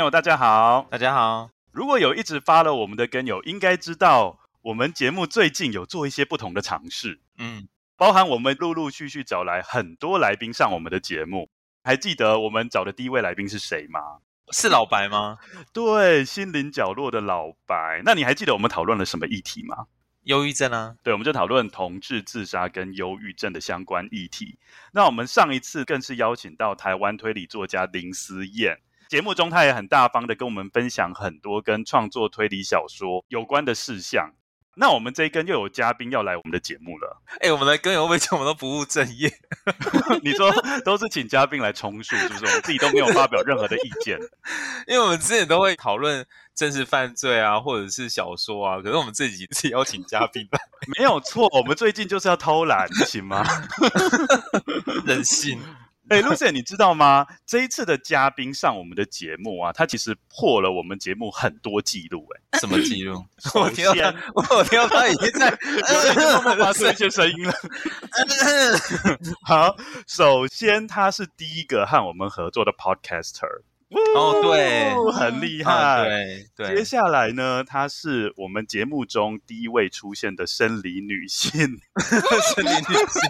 [0.00, 1.50] 友，大家好，大家好。
[1.72, 7.20] 如果有一直 follow 我们的跟友，应该知道我们节目最近有做一些不同的尝试。
[7.36, 7.68] 嗯，
[7.98, 11.50] 包含我们陆陆续续找来很多来宾上我们的节目。
[11.84, 14.00] 还记得我们找的第一位来宾是谁吗？
[14.52, 15.36] 是老白吗？
[15.72, 18.00] 对，心灵角落的老白。
[18.02, 19.86] 那你还记得我们讨论了什么议题吗？
[20.22, 20.94] 忧郁症啊。
[21.02, 24.58] 对，我们就讨论同志自杀跟忧郁症的相关议题。
[24.92, 28.80] 那我们上一次更是邀请到台湾推理作家林思燕。
[29.10, 34.30] 节目中，他也很大方的跟我们分享很多跟创作推理小说有关的事项。
[34.76, 37.20] 那我们这一根又有嘉宾要来我们的节目了。
[37.40, 39.28] 哎、欸，我们的根友会不会讲我们都不务正业？
[40.22, 40.48] 你说
[40.84, 42.46] 都是请嘉宾来充数，是不是？
[42.46, 44.16] 我们自己都没有发表任何的意见。
[44.86, 50.58] 因为我们之前都会讨论真实犯罪啊，或者是小说啊，可是我们自己是邀请嘉宾的，
[50.96, 51.48] 没有错。
[51.58, 53.44] 我们最近就是要偷懒，行吗？
[55.04, 55.60] 任性。
[56.10, 57.24] 哎，Lucien，你知道吗？
[57.46, 62.26] 这一次的嘉宾上我们的节目啊，他其实破了我们节目很多记录。
[62.50, 63.24] 哎，什么记录？
[63.54, 65.50] 我听到他，我听到他已经在
[66.58, 67.54] 发出一些声音了。
[69.46, 69.76] 好，
[70.08, 73.62] 首先他是第一个和我们合作的 Podcaster。
[74.16, 75.72] 哦，对，很厉害。
[75.72, 76.76] 啊、对对。
[76.76, 81.60] 接下来呢，他是我们节目中第一位出现的生理女性。
[82.54, 83.22] 生理女性。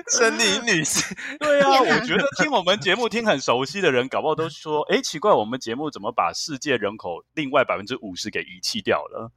[0.08, 1.02] 生理女性，
[1.40, 9.30] 对啊，我觉得听我们节目听很熟悉的人，搞不好都说，哎，奇怪，我们节目怎么把世界人口另外百分之五十给遗弃掉了？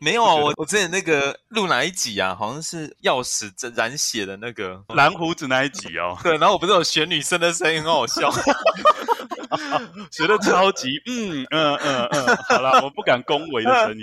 [0.00, 2.34] 没有啊，我我之前那个录哪一集啊？
[2.34, 6.18] 好像是钥匙染血的那个蓝胡子那一集哦。
[6.22, 8.28] 对，然后我不是有选女生的声音，很好笑。
[10.10, 14.02] 学的超级， 嗯嗯嗯嗯，好了，我不敢恭维的声音，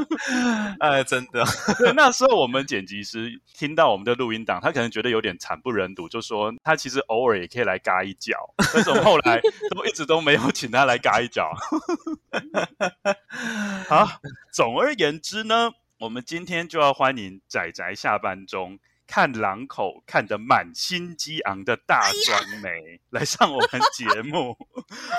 [0.80, 1.44] 哎，真的，
[1.78, 8.36] 对，那时候我们剪辑师听到我们的录音档，他可能觉得有点惨不忍睹，就说他其实偶尔也可以来嘎一脚，
[8.72, 9.40] 但是我们后来
[9.74, 11.52] 都一直都没有请他来嘎一脚。
[13.88, 14.08] 好，
[14.52, 18.78] 总而言之呢，我们今天就要欢迎仔仔下班中。
[19.06, 24.56] 看狼口看得满心激昂的大酸梅、哎、来上我们节目，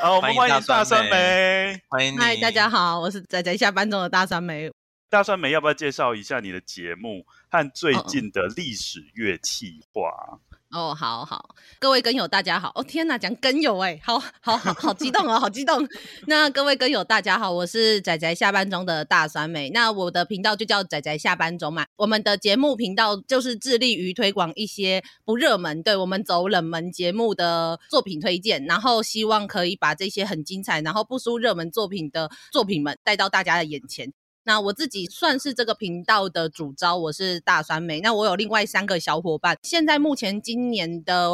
[0.02, 2.18] 好，我们欢迎大酸梅，欢迎你。
[2.18, 4.70] 嗨，大家好，我是仔仔下班中的大酸梅。
[5.10, 10.10] 大酸梅，要不要介绍一下你的节目和最近的历史乐企划？
[10.10, 10.40] 哦，
[10.70, 12.74] 哦好好，各位跟友大家好。
[12.76, 15.88] 哦，天哪，讲跟友哎，好好好好激动哦，好激动。
[16.26, 19.70] 那各位跟友大家好，我是仔仔下班中的大酸梅。
[19.70, 21.86] 那我的频道就叫仔仔下班中嘛。
[21.96, 34.12] 我们的节目频道就是致力于推广一些不热门，对，我们走冷门节目的作品推荐，然后希望可以把这些很精彩，然后不输热门作品的作品们带到大家的眼前。
[34.48, 38.00] 那我自己算是这个频道的主招，我是大酸梅。
[38.00, 39.58] 那我有另外三个小伙伴。
[39.62, 41.30] 现在目前今年的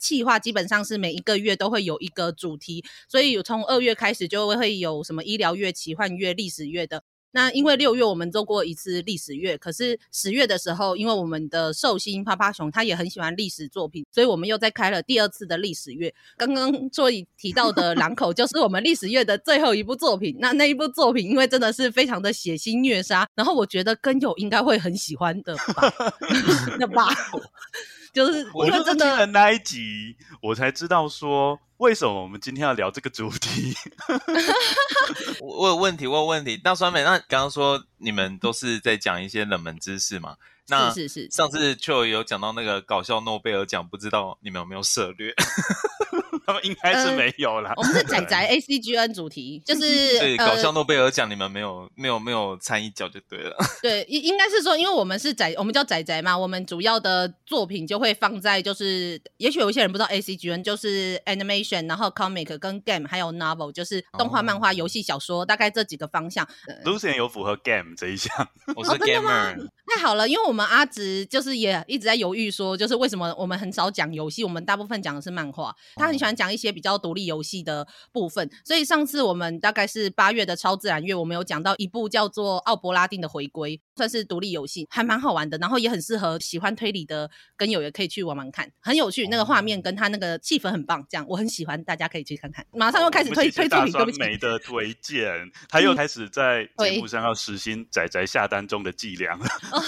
[0.00, 7.04] 企划基本上是每一个月都会有一个主题，所以从二月开始就会有什么医疗月、奇幻月、历史月的。
[7.36, 16.14] 那因为六月我们做过一次历史月，可是十月的时候，因为我们的寿星趴趴熊他也很喜欢历史作品，所以我们又再开了第二次的历史月。
[16.38, 20.34] 刚刚所以提到的《狼口 》就是我们历史月的最后一部作品。
[20.38, 25.92] 那那一部作品因为真的是非常的血腥虐杀，然后我觉得根友应该会很喜欢的吧？
[26.80, 27.08] 那吧，
[28.16, 31.60] 就是我就真的那一集我才知道说。
[31.78, 33.74] 为什么我们今天要聊这个主题？
[35.40, 36.58] 我有问题，我有问题。
[36.64, 40.36] 那酸梅，那刚刚说你们都是在讲一些冷门知识嘛？
[40.68, 41.30] 那是是是。
[41.30, 45.34] 上次就有讲到那个搞笑诺贝尔奖，不知道你们有没有涉猎？
[46.46, 47.74] 他 们应该是没有啦、呃。
[47.76, 49.80] 我们是仔仔 A C G N 主题， 就是
[50.20, 53.56] 对搞笑诺贝尔奖，你们没有没有没有参一脚就对了。
[53.82, 66.46] 对，应应该是说，因为我们是仔，我们叫仔仔嘛，我们主要的作品就会放在就是，也许有一些人不知道 A C G N 就是 animation，然后 comic 跟 game 还有 novel，就是动画、漫画、游戏、小说，大概这几个方向。
[66.84, 68.30] Lucian 有符合 game 这一项，
[68.76, 69.56] 我是 gamer。
[69.88, 76.35] 太好了，因为我们阿直就是也一直在犹豫说，就是为什么我们很少讲游戏，我们大部分讲的是漫画，他很喜欢。
[76.36, 78.48] 讲一些比较独立游戏的部分。
[78.64, 89.26] 所以上次我们大概是八月的超自然月，我们有讲到一部叫做《奥伯拉丁的回归》，算是独立游戏，还蛮好玩的，然后也很适合喜欢推理的跟友也可以去玩玩看，很有趣。
[89.28, 92.64] 那个画面跟他那个气氛很棒，这样我很喜欢，大家可以去看看。
[92.72, 94.18] 马上又开始推、哦、推作品，对不起。
[94.18, 95.32] 没的推荐，
[95.70, 99.32] 他又开始在节目上要实行仔仔下单中的伎俩。
[99.72, 99.82] 哦，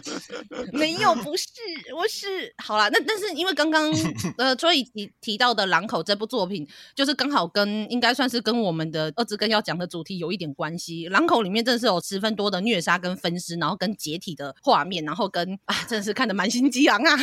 [0.00, 1.48] 对， 没有，不是，
[1.96, 2.88] 我是好啦。
[2.90, 3.90] 那但是因为刚刚
[4.38, 11.08] 呃，所以提提到的《狼口》这部作品，就是刚好跟应该算是跟我们的二之根要讲的主题有一点关系。
[11.10, 17.16] 《狼口》里面真的是有十分多的虐杀跟分尸，然后跟解体的画面，然后跟啊，真的是看得满心激昂啊。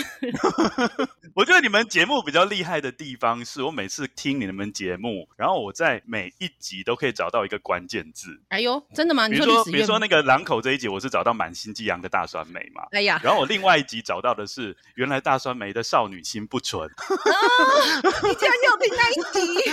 [1.35, 8.41] 我觉得你们节目比较厉害的地方，是我每次听你们节目，然后我在每一集都可以找到一个关键字。
[8.47, 9.29] 哎呦，真的吗？
[9.29, 12.87] 比如说，比如说那个《狼口》这一集，我是找到满心激昂的大酸梅嘛。
[12.89, 16.89] 哎呀，然后我另外一集找到的是原来大酸梅的少女心不纯。
[17.27, 19.71] 啊，你竟然有听那一集？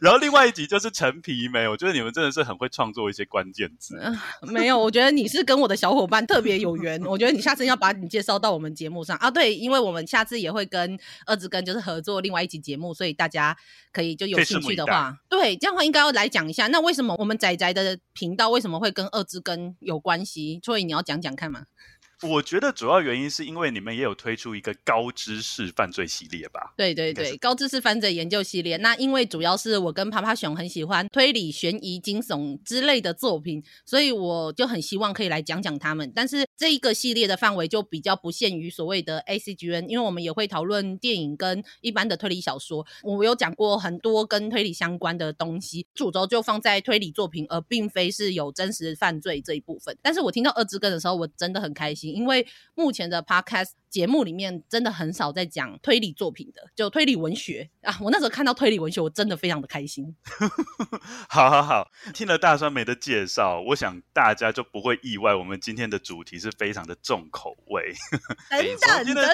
[0.00, 3.96] 然后另外一集就是陈皮梅，我觉得你们真的是很会创作一些关键字。
[3.98, 4.12] 呃，
[4.42, 7.02] 没有，我觉得你是跟我的小伙伴特别有缘。
[7.06, 9.30] 我觉得你下次要把你介绍到我们节目上啊。
[9.30, 13.56] 对，因为我们下次也会跟二之根就是合作另外一集节目，所以大家
[13.92, 16.66] 可以就有兴趣的话，对，这样的话应该要来讲一下。
[16.68, 20.60] 那为什么我们仔仔的频道为什么会跟二之根有关系？
[20.62, 21.64] 所以你要讲讲看嘛。
[22.24, 26.72] 我觉得主要原因是因为你们也有推出一个高知识犯罪系列吧？
[26.76, 28.76] 对对对，高知识犯罪研究系列。
[28.78, 36.10] 那因为主要是我跟趴趴熊很喜欢推理、悬疑、惊悚之类的作品，所以我就很希望可以来讲讲他们。
[36.14, 42.86] 但是这一个系列的范围就比较不限于所谓的 ACGN，因为我们也会讨论电影跟一般的推理小说。
[43.02, 49.94] 我有讲过很多跟推理相关的东西，主轴就放在推理作品，而并非是有真实犯罪这一部分。
[50.00, 52.13] 但是我听到二之根的时候，我真的很开心。
[52.14, 57.96] 因为目前的 podcast 节目里面真的很少在讲推理作品的，就推理文学啊。
[58.00, 60.14] 我那时候看到推理文学，我真的非常的开心。
[61.28, 67.92] 好好好，听了大酸梅的介绍，我想大家就不会意外，我们今天的主题是非常的重口味。
[68.50, 69.24] 等等等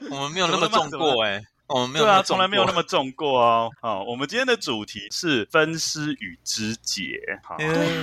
[0.00, 1.44] 等， 我们没有那么重过哎、欸。
[1.70, 3.70] 哦，没有对啊，从来没有那么重过哦。
[3.80, 7.20] 好，我们今天的主题是分尸与肢解。
[7.44, 7.56] 好，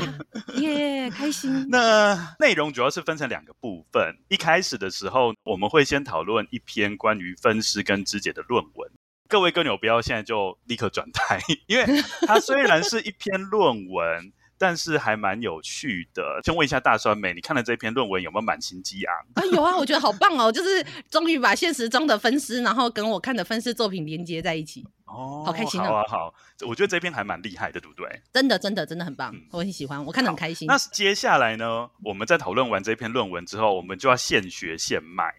[0.55, 1.67] 耶，开心。
[1.69, 4.17] 那内容主要是分成两个部分。
[4.29, 8.89] 一开始的时候，我们会先讨论一篇关于分尸跟肢解的论文。
[9.27, 11.85] 各位歌友不要现在就立刻转台，因为
[12.25, 14.31] 它虽然是一篇论文。
[14.57, 19.15] 但是还蛮有趣的，先问一下大酸梅，你看了这篇论文有没有满心激昂？
[19.35, 25.85] 啊，有啊，我觉得好棒哦，就是终于把现实中的分尸，然后跟我看的分尸作品连接在一起，哦，好开心哦。
[25.85, 26.33] 好啊，好，
[26.67, 28.07] 我觉得这篇还蛮厉害的，对不对？
[28.33, 30.67] 真的，真的，真的很棒，嗯、我很喜欢，我看得很开心。
[30.67, 35.31] 那接下来呢，我们在讨论完这篇论文之后，我们就要现学现卖，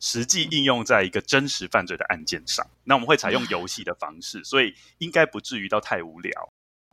[0.00, 2.66] 实际应用在一个真实犯罪的案件上。
[2.84, 6.30] 那我们会采用游戏的方式，所以应该不至于到太无聊。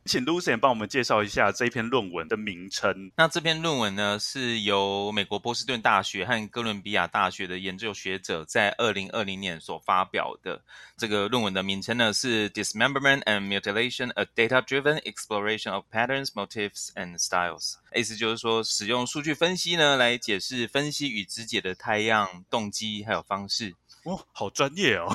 [0.05, 3.11] 请 Lucian 帮我们介绍一下这篇论文的名称。
[3.15, 10.61] 那这篇论文呢，是由美国波士顿大学和哥伦比亚大学的研究学者在二零二零年所发表的。
[10.97, 17.75] 这个论文的名称呢是 Dismemberment and Mutilation: A Data-Driven Exploration of Patterns, Motifs and Styles。
[17.95, 23.73] 意思就是说，使用数据分析呢来解释分析与肢解的太样、动机还有方式。
[24.03, 25.07] 哦，好专业哦。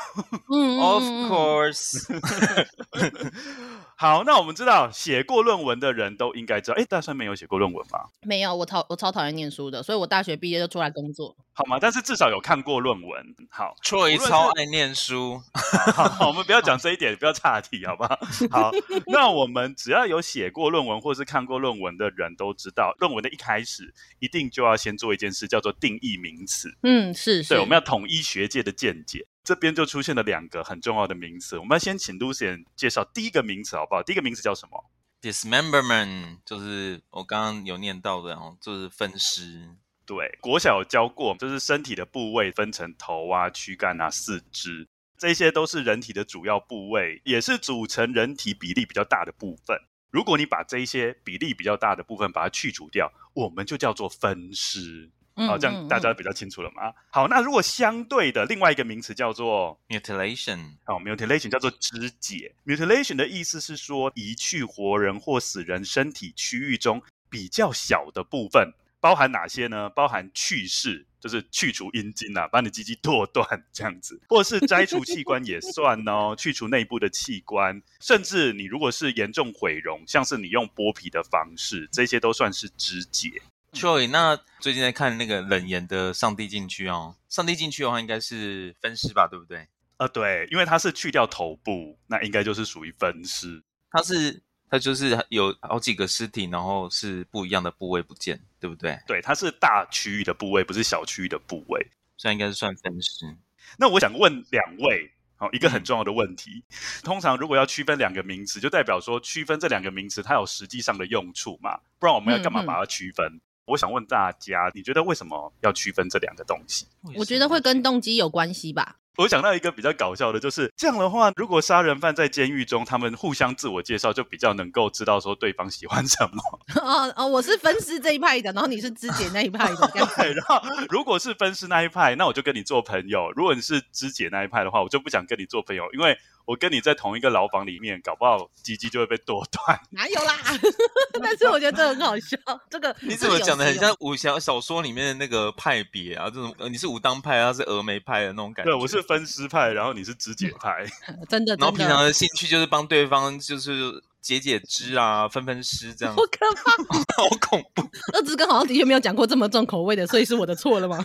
[0.51, 2.07] 嗯，Of course。
[4.01, 7.99] 好，那我们知道写过论文的人都应该知道，哎，大三没有写过论文吗？
[8.23, 11.37] 没有，我超我超讨厌念书的，所以我大学毕业就出来工作。
[11.53, 11.79] 好吗？
[11.81, 13.35] 但是至少有看过论文。
[13.51, 15.43] 好，Troy 超爱念书。
[15.93, 18.17] 好，好，我们不要讲这一点，不要岔题，好不好？
[18.53, 18.71] 好，
[19.11, 26.73] 那我们只要有写过论文或是看过论文的人都知道，论文的一开始一定就要先做一件事，叫做定义名词。
[26.85, 27.49] 嗯，是是。
[27.49, 29.27] 对，我们要统一学界的见解。
[29.49, 34.03] 这边就出现了两个很重要的名词，我们要先请 Lucien 介绍第一个名词，好不好？
[34.03, 34.85] 第一个名词叫什么
[35.23, 39.71] ？Dismemberment，就是我刚刚有念到的哦，就是分尸。
[40.05, 44.87] 对，国小有教过，就是身体的部位分成头啊、躯干啊、四肢，
[45.17, 49.79] 这些都是人体的主要部位，也是组成人体比例比较大的部分。
[50.11, 55.11] 如果你把这一些比例比较大的部分把它去除掉，我们就叫做分尸。
[55.47, 56.89] 好，这样大家比较清楚了嘛？
[56.89, 62.55] 嗯嗯嗯、好，那如果相对的另外一个名词叫做 mutilation，好，mutilation 叫做肢解。
[62.67, 69.89] mutilation 的意思是说移去活人或死人身体区域中比较小的部分，包含哪些呢？
[69.91, 83.41] 包含去世，就是去除阴茎啊，把你鸡鸡剁断这样子，或是摘除器官也算哦，去除内部的器官，甚至你如果是严重毁容，像是你用剥皮的方式，这些都算是肢解。
[83.73, 89.67] Troy，那最近在看那个冷言的《上帝禁区》哦，《上帝禁区》的话应该是分尸吧，对不对？
[89.99, 93.63] 呃，对，因为它是去掉头部，那应该就是属于分尸。
[93.91, 98.99] 它是它就是有好几个尸体，然后是不一样的部位不见，对不对？
[99.07, 103.37] 对，它是大区域的部位，不是小区域的部位，所以应该是算分尸。
[103.77, 105.13] 那我想问两位。
[105.41, 106.65] 好，一个很重要的问题。
[106.69, 111.79] 嗯、通常如果要区分两个名词，就代表说区分这两个名词它有实际上的用处嘛？
[112.01, 113.25] 不然我们要干嘛把它区分？
[113.25, 116.87] 嗯嗯、我想问大家，你觉得为什么要区分这两个东西？
[117.15, 118.97] 我觉得会跟动机有关系吧。
[119.19, 126.41] 我想到一个比较搞笑的，就是这样的话，如果杀人犯在监狱中，他们互相自我介绍，就比较能够知道说对方喜欢什么。
[126.81, 129.91] 哦哦，我是分尸这一派的，然后你是肢解那一派的。
[130.17, 136.17] 对，然后如果是分尸那一派，那我就跟你做朋友；如果你是肢解那一派的话，我就不想跟你做朋友，因为。
[136.49, 139.79] 我跟你在同一个牢房里面，搞不好鸡鸡就会被剁断。
[139.91, 140.35] 哪有啦？
[141.21, 142.39] 但是我觉得这很好笑。
[142.71, 146.31] 这个你怎么讲的很像武侠小说里面的那个派别啊？
[146.31, 148.73] 这种你是武当派，他是峨眉派的那种感觉。
[148.73, 150.87] 对，我是分尸派，然后你是肢解派。
[151.29, 151.55] 真的。
[151.57, 154.03] 然后平常的兴趣就是帮对方，就是。
[154.21, 156.73] 解解肢啊，分分尸这样，好可怕，
[157.23, 157.89] 好恐怖。
[158.13, 160.99] 二之哥好像的确没有讲过这么重口味的，所以是我的错了吗？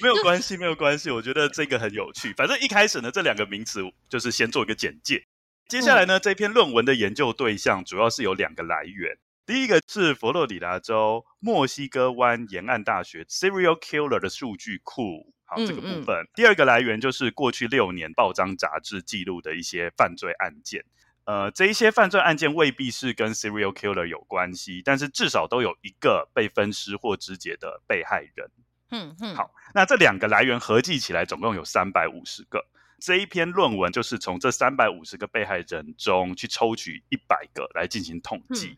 [0.00, 1.10] 没有关系，没有关系。
[1.10, 2.32] 我觉得这个很有趣。
[2.34, 5.24] 反正一开始呢，这两个名词就是先做一个简介。
[5.68, 9.18] 接下来呢，嗯、这篇论文的研究对象主要是有两个来源。
[9.44, 15.32] 第一个是佛罗里达州墨西哥湾沿岸大学 Serial Killer 的数据库。
[15.44, 16.16] 好，这个部分。
[16.16, 20.84] 嗯嗯、第二个来源就是过去六年报章杂志记录的一些犯罪案件。
[21.24, 28.50] 呃，这一些犯罪案件未必是跟 serial killer 有关系，但是至少都有一个被分尸或肢解的被害人。
[28.90, 29.34] 嗯嗯。
[29.34, 32.64] 好，那这两个来源合计起来总共有三百五十个。
[33.00, 38.68] 这一篇论文就是从这三百五十个被害人中去抽取一百个来进行统计。
[38.68, 38.76] 嗯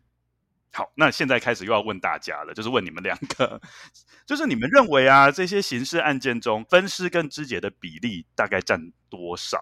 [0.72, 3.60] 好，那现在开始又要问大家了，就是问你们两个，
[4.24, 9.58] 就是你们认为啊，这些刑事案件中分尸跟肢解的比例大概占多少？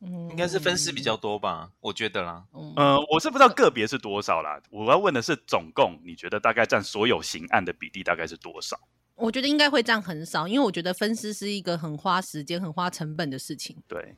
[0.00, 2.42] 嗯，应该是分尸比较多吧，我觉得啦。
[2.54, 8.80] 嗯，呃，我是不知道个别是多少啦，我要问的是总共，你觉得大概占所有刑案的比例大概是多少？
[9.18, 13.76] 我觉得应该会占很少，因为我觉得分尸是一个很花时间、很花成本的事情。
[13.86, 14.16] 对。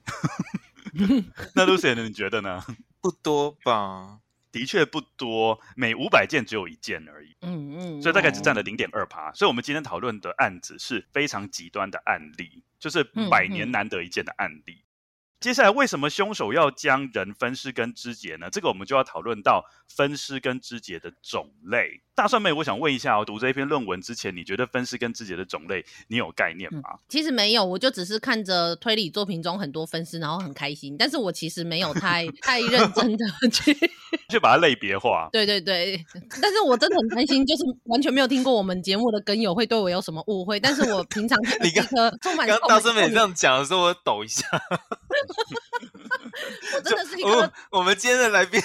[1.55, 2.03] 那呢？
[2.03, 2.63] 你觉得呢？
[3.01, 4.21] 不多吧。
[4.53, 7.37] 的确不多，每五百件只有一件而已。
[7.43, 9.33] 嗯嗯，嗯，所以大概只占了零点二趴。
[9.33, 14.73] 所以，我们今天讨论的案子是非常极端的案例，就是百年难得一见的案例。
[14.73, 14.87] 嗯嗯
[15.41, 18.51] 接下来，为什么凶手要将人分尸跟肢解呢？
[18.51, 22.03] 这个我们就要讨论到分尸跟肢解的种类。
[22.21, 26.81] 大蒜妹，我想问一下，我读这一篇论文之前，你觉得分尸跟肢解的种类，你有概念吗？
[26.93, 30.95] 嗯，其实没有，我就只是看着推理作品中很多分尸，然后很开心。
[30.99, 33.75] 但是我其实没有太太认真的去
[34.29, 35.31] 去把它类别化。
[35.33, 36.05] 对对对，
[36.43, 40.61] 但是我真的很担心，就是完全没有听过我们节目的根友会对我有什么误会。
[40.61, 44.45] 但是我平常 你刚刚大蒜妹这样讲的时候，我抖一下。
[46.75, 48.61] 我真的是一个，我们今天的来宾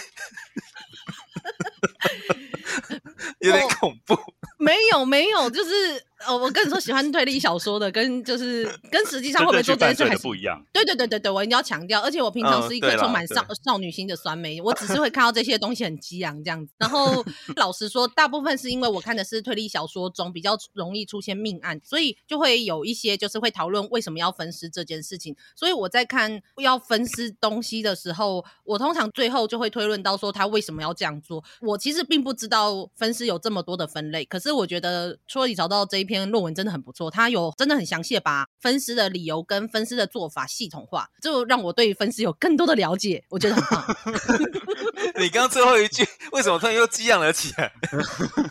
[3.39, 4.17] 有点恐怖。
[4.57, 6.05] 没有没有，就是。
[6.25, 10.63] 哦，我跟你说，喜欢推理小说的，跟就是跟实际上会不会做这件事还是不一样。
[10.71, 11.99] 对对对对对，我一定要强调。
[11.99, 16.73] 而且我平常是一个充满少少女心的酸梅，我只是会看到这些东西很激昂这样子。
[16.77, 17.23] 然后
[17.57, 25.35] 老实说，大部分是因为我看的是推理小说中比较容易出现命案，所以就会有一些就是会讨论为什么要分尸这件事情。
[25.53, 31.43] 所以我在看要分尸东西的时候，我通常最后就会推论到说他为什么要这样做。
[31.59, 36.15] 我其实并不知道分尸有这么多的分类，可是我觉得说你找到这一篇。
[36.15, 43.85] 篇论文真的很不错，他有真的很详细的把分尸的理由跟分尸的做法系统化，就让我对分尸有更多的了解，我觉得很棒。
[45.19, 47.69] 你刚刚最后一句为什么突然又激昂了起来？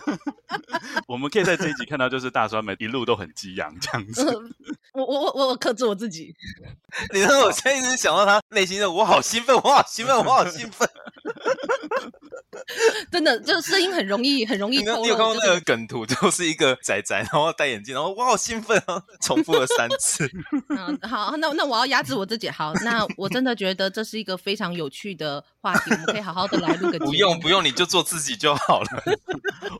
[1.08, 4.22] 我们可以在这一集看到，就是大酸梅一路都很激昂这样子。
[4.92, 6.34] 我我我我克制我自己。
[7.14, 10.86] 你让我现在一直想到他内心的，我好兴奋，我好兴奋，我好兴奋。
[13.10, 14.78] 真的，就是声音很容易，很容易。
[14.78, 20.30] 你有看过那个梗图， 就是一个仔仔，然后戴眼镜，然后我好兴奋啊，重复了三次。
[20.70, 22.48] 嗯，好，那那我要压制我自己。
[22.48, 26.98] 好，那我真的觉得这是一个非常有趣的话题，我们可以好好的来录个。
[26.98, 28.88] 不用不用，你就做自己就好了。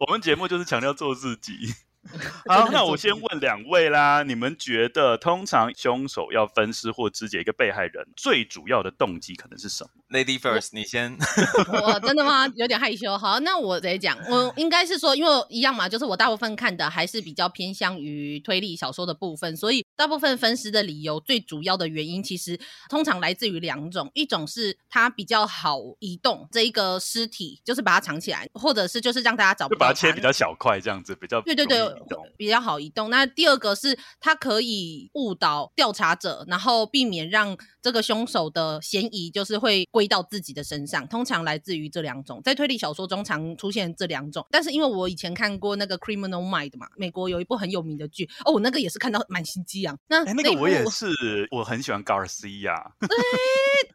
[0.00, 1.74] 我们节目就是强调做自己。
[2.46, 11.16] 好，那我先问两位啦，你们觉得通常凶手要分尸或肢解一个被害人，最主要的动机可能是什么？Lady first，你先。
[11.68, 12.46] 我真的吗？
[12.56, 13.16] 有点害羞。
[13.16, 22.58] 好，那我直接讲，我 应该是说，因为一样嘛，就是我大部分看的还是比较偏向于推理小说的部分，所以大部分分尸的理由，最主要的原因其实
[22.88, 31.93] 通常来自于两种，一种是它比较好移动这一个尸体，就是把它藏起来，或者是就是让大家找不到，就把它切比较小块这样子，比较对对对。
[32.36, 33.10] 比较好移动。
[33.10, 41.06] 那第二个是它可以误导调查者，然后避免让这个凶手的嫌疑就是会归到自己的身上。
[41.08, 44.46] 通常来自于这两种，在推理小说中常出现这两种。
[44.50, 49.98] 但是因为我以前看过那个《Criminal Mind》嘛，美国有一部很有名的剧哦，我那个也是看到满心激昂。
[50.08, 51.08] 那那个我也是，
[51.50, 52.74] 我很喜欢 Garcia。
[53.00, 53.16] 对，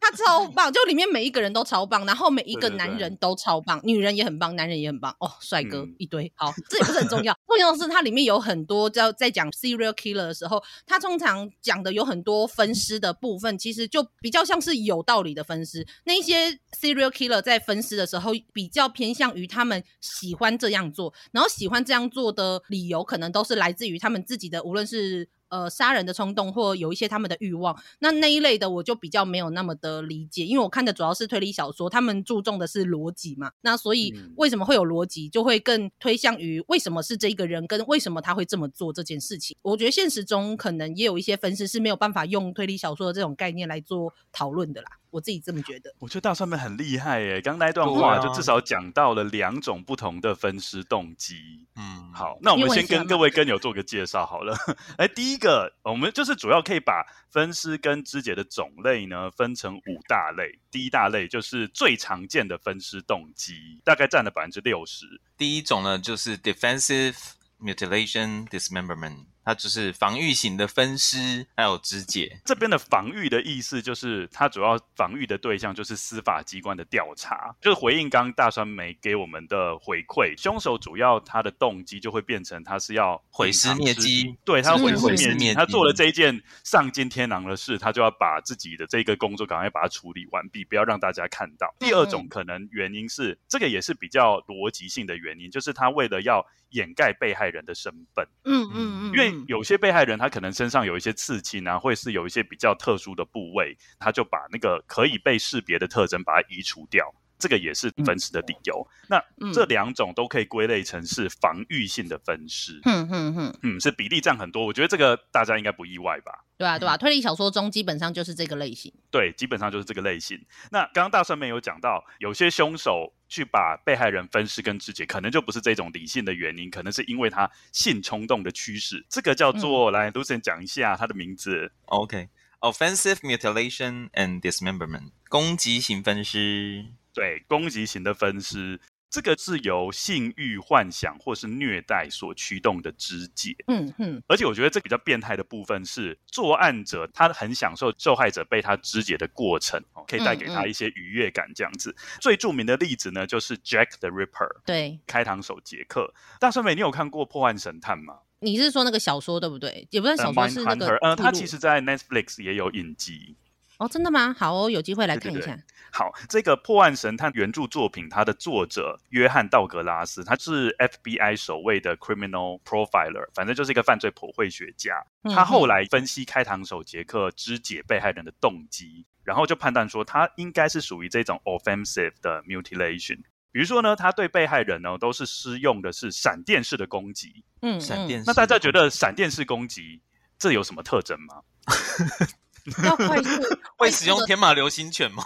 [0.00, 6.30] 他超棒，就里面每一个人都超棒，然后每一个男人都超棒，女人也很棒，男人也很棒哦，帅哥、嗯、一堆。
[6.36, 15.86] 好，这也不是很重要， 重要的是它里面有很多叫在讲 serial killer 的时候，它通常讲的有很多分尸的部分，其实就比较像是有道理的分尸。
[16.04, 25.28] 那一些 serial killer 在分尸的时候，比较偏向于他们喜欢这样做，然后喜欢这样做的理由，可能都是来自于他们自己的，无论是。
[25.50, 33.50] 呃，杀人的冲动或有一些他们的欲望，那那一类的我就比较没有那么的理解，因为我看的主要是推理小说，他们注重的是逻辑嘛。
[33.62, 39.56] 那所以为什么会有逻辑，就会更推向于为什么是这一个人，跟为什么他会这么做这件事情。
[39.62, 44.99] 我觉得现实中可能也有一些分尸是没有办法用推理小说的这种概念来做讨论的啦。
[45.10, 47.40] 我自己这么觉得，我觉得大蒜们很厉害耶！
[47.40, 51.66] 刚那一段话就至少讲到了两种不同的分尸动机。
[51.76, 54.56] 嗯，好，那我们先跟各位根友做个介绍好了。
[54.98, 60.58] 哎，第一个，我们就是主要可以把分尸跟肢解的种类呢分成五大类。
[60.70, 65.06] 第一大类就是最常见的分尸动机，大概占了百分之六十。
[65.36, 67.16] 第一种呢，就是 defensive
[67.60, 69.24] mutilation dismemberment。
[69.50, 72.40] 它就是防御型的分尸，还有肢解。
[72.44, 80.40] 这边的防御的意思就是，它主要防御的对象就是司法机关的调查，就是回应刚刚大川梅给我们的回馈。
[80.40, 85.52] 凶手主要他的动机就会变成他是要毁尸灭迹，对，他毁尸灭迹。
[85.52, 91.74] 他做了这一件丧尽天良的事，他就要把自己的这个工作赶快把它处理完毕，不要让大家看到。
[91.80, 98.24] 第二种可能原因是，这个也是比较逻辑性的原因，就是他为了要掩盖被害人的身份。
[98.44, 99.39] 嗯嗯嗯，因为。
[99.46, 108.86] 有些被害人他可能身上有一些刺青啊，或是有一些比较特殊的部位，他就把那个可以被识别的特征把它移除掉，这个也是分尸的理由。
[109.08, 112.80] 嗯、那这两种都可以归类成是防御性的分尸。
[112.84, 116.44] 嗯嗯嗯嗯，是比例占很多，我觉得这个大家应该不意外吧？
[116.56, 118.92] 对啊对啊，推理小说中基本上就是这个类型。
[119.10, 120.38] 对，基本上就是这个类型。
[120.70, 123.12] 那刚刚大酸梅有讲到，有些凶手。
[123.30, 129.06] 去把被害人分尸跟肢解，可能就不是这种理性的原因，可能是因为他性冲动的驱使。
[129.08, 131.70] 这个叫做、嗯、来，Lucien 讲一下他的名字。
[131.84, 133.38] OK，offensive、okay.
[133.38, 136.86] mutilation and dismemberment，攻击型分尸。
[137.12, 138.80] 对，攻击型的分尸。
[139.12, 151.90] 这个是由性欲幻想或是虐待所驱动的肢解，嗯嗯，而且我觉得这比较变态的部分是，作案者他很享受受害者被他肢解的过程，哦，可以带给他一些愉悦感，这样子。
[151.90, 152.18] 嗯嗯。
[152.20, 156.14] 最著名的例子呢，就是 Jack the Ripper，对，开膛手杰克。
[156.38, 158.20] 大酸梅，你有看过《破案神探》吗？
[158.38, 159.88] 你是说那个小说对不对？
[159.90, 163.34] 也不是小说，是那个，嗯，他其实在 Netflix 也有影集。
[163.80, 164.36] 哦，真的吗？
[164.38, 165.46] 好哦，有机会来看一下。
[165.46, 165.64] 对对对。
[165.90, 175.02] 好，这个破案神探原著作品，它的作者约翰道格拉斯，他是 FBI 首位的 criminal profiler，反正就是一个犯罪剖绘学家。
[175.34, 183.18] 他后来分析开膛手杰克肢解被害人的动机，然后就判断说，他应该是属于这种 offensive 的 mutilation。
[183.50, 187.42] 比如说呢，他对被害人呢都是施用的是闪电式的攻击。
[187.62, 188.22] 嗯，闪电。
[188.26, 190.02] 那大家觉得闪电式攻击
[190.38, 191.42] 这有什么特征吗？
[192.84, 193.28] 要快速
[193.76, 195.22] 会使用天马流星拳吗？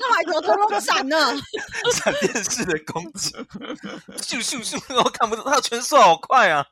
[0.00, 1.16] 那还头头都闪呢？
[1.92, 3.32] 闪电式的攻击，
[4.18, 6.66] 咻咻咻，我看不到他的拳速好快啊！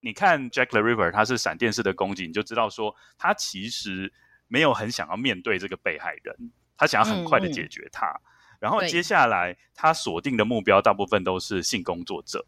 [0.00, 4.12] 你看 Jack the Ripper，他是闪电式的攻击，你就知道说他其实
[4.48, 6.36] 没有很想要面对这个被害人，
[6.76, 8.06] 他想要很快的解决他。
[8.06, 12.44] 嗯嗯，然后接下来他锁定的目标大部分都是性工作者。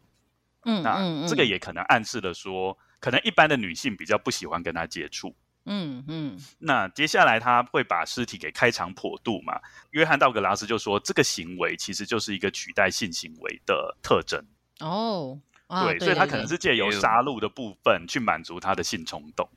[0.65, 2.77] 嗯，那这个也可能暗示了说。
[3.05, 6.39] 可能一般的女性比较不喜欢跟他接触，嗯嗯。
[6.57, 9.61] 那接下来他会把尸体给开肠破肚嘛？
[9.91, 14.43] 约翰道格拉斯就说，这个行为其实就是一个取代性行为的特征。
[14.79, 19.47] 哦，对，所以他可能是借由杀戮的部分去满足他的性冲动。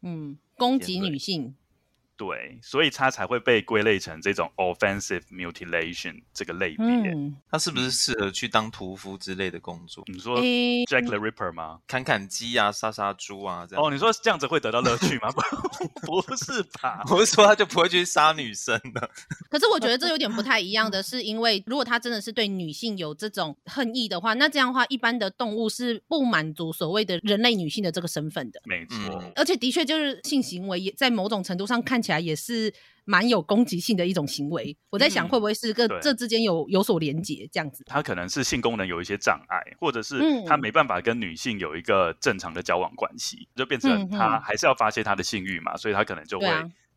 [0.00, 1.54] 嗯，攻击女性。
[2.16, 6.86] 对，所以他才会被归类成这种 offensive mutilation 这个类别。
[6.86, 10.04] 嗯，他是不是适合去当屠夫之类的工作？
[10.06, 11.80] 你说 Jack the Ripper 吗？
[11.88, 13.84] 砍砍鸡啊，杀杀猪啊，这样。
[13.84, 15.28] 哦，你说这样子会得到乐趣吗？
[16.06, 17.02] 不是吧？
[17.10, 19.10] 我是说他就不会去杀女生的。
[19.50, 28.60] 可是我觉得这有点不太一样的是，因为如果他真的是对女性有这种恨意的话，那这样的话，一般的动物是不满足所谓的人类女性的这个身份的。
[28.66, 32.03] 没错，而且的确就是性行为也在某种程度上看。
[32.04, 32.72] 起来也是
[33.06, 34.76] 蛮有攻击性的一种行为。
[34.90, 37.82] 我在想，会不会是跟这之间有有所连结这样子？
[37.86, 46.46] 他可能是性功能有一些障碍，或者是他没办法跟女性有一个正常的交往关系，就变成他还是要发泄他的性欲嘛，所以他可能就会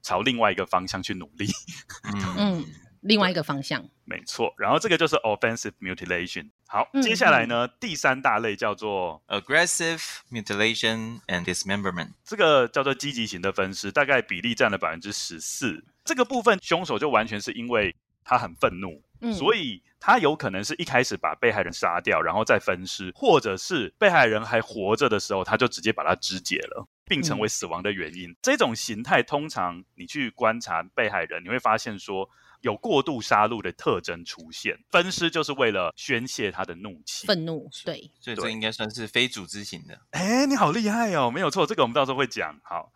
[0.01, 1.47] 朝另外一个方向去努力。
[2.37, 2.65] 嗯。
[3.01, 4.53] 另外一个方向，没错。
[4.57, 6.49] 然后这个就是 offensive mutilation。
[6.67, 12.09] 好，嗯、接下来呢，嗯、第三大类叫做 aggressive mutilation and dismemberment。
[12.25, 15.85] 这个叫做积极型的分尸，大概比例占了百分之十四。
[16.03, 28.31] 这个部分凶手就完全是因为他很愤怒，嗯、所以他有可能是一开始把被害人杀掉，然后再分尸，或者是被害人还活着的时候，他就直接把他肢解了，并成为死亡的原因。
[28.31, 32.29] 嗯、这种形态通常你去观察被害人，你会发现说。
[32.61, 37.69] 有过度杀戮的特征出现，分尸就是为了宣泄他的怒气、愤怒。
[37.85, 39.99] 对，所以这应该算是非组织型的。
[40.11, 41.29] 哎，你好厉害哦！
[41.29, 42.59] 没有错，这个我们到时候会讲。
[42.63, 42.91] 好，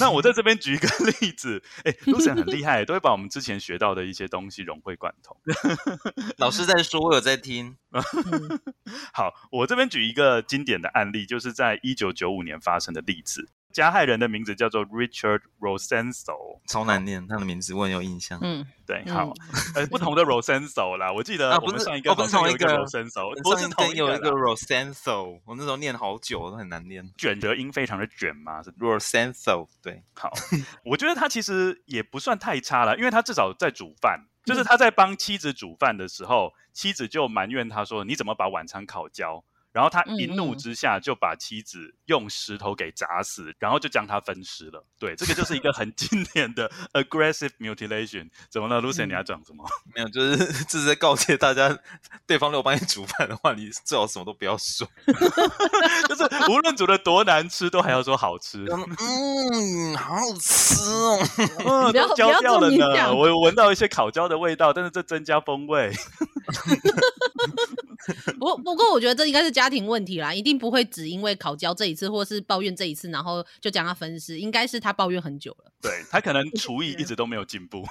[0.00, 0.88] 那我在这边举一个
[1.20, 1.62] 例子。
[1.84, 5.36] 哎，Lucien 很厉害，都会把我们之前学到的一些东西融会贯通。
[6.38, 7.76] 老师在说，我有在听。
[9.14, 13.48] 好，我这边举一个经典的案例，就是在一九九五年发生的例子。
[13.72, 18.38] 加害人的名字叫做 Richard Rosenthal，超难念，他的名字我很有印象。
[18.42, 19.32] 嗯，对，好，
[19.74, 28.72] 呃，不同的 Rosenthal 啦，我记得我们上一个不是同一个 Rosenthal，不是同有一个 Rosenthal，我那时候念好久都很难念，卷舌音非常的卷嘛，是。
[28.72, 30.32] Rosenthal，对，好，
[30.84, 39.44] 我觉得他其实也不算太差了，因为他至少在煮饭，就是他在帮妻子煮饭的时候，妻子就埋怨他说：“你怎么把晚餐烤焦？”
[39.78, 44.84] 然后他一怒之下就把妻子用石头给砸死，然后就将他分尸了。
[44.98, 48.28] 对，这个就是一个很经典的 aggressive mutilation。
[48.50, 49.06] 怎么了， Lucien？
[49.06, 49.64] 你要讲什么？
[49.94, 50.36] 没有，就是
[50.66, 51.78] 这是在告诫大家，
[52.26, 54.84] 对方如果帮你煮饭的话，你最好什么都不要说，
[56.08, 58.66] 就是无论煮的多难吃，都还要说好吃。
[58.98, 61.18] 嗯，好好吃哦，
[61.64, 63.14] 嗯，都焦掉了呢。
[63.14, 65.92] 我闻到一些烤焦的味道，但是这增加风味。
[68.40, 74.38] 不不过，我觉得这应该是家庭问题啦，一定不会只因为烤焦这一次，或是抱怨这一次，然后就将他分尸。
[74.38, 77.84] 应该是他抱怨很久了，对，他可能 厨艺一直都没有进步，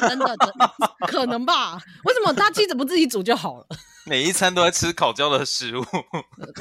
[0.00, 0.72] 真的，真的
[1.06, 1.74] 可能吧？
[2.04, 3.66] 为什么他妻子不自己煮就好了？
[4.04, 5.84] 每一餐都在吃烤焦的食物，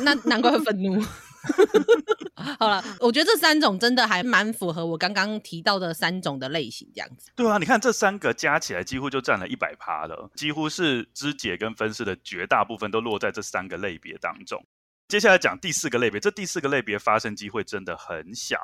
[0.03, 1.03] 那难怪会愤怒。
[2.59, 7.31] 好了，我觉得这三种真的还蛮符合我刚刚提到的三种的类型，这样子。
[7.35, 14.63] 对啊，你看这三个加起来几乎就占了一百趴了，几乎是肢解跟分尸的绝大部分都落在这三个类别当中。
[15.07, 18.57] 接下来讲第四个类别，这第四个类别发生机会真的很小，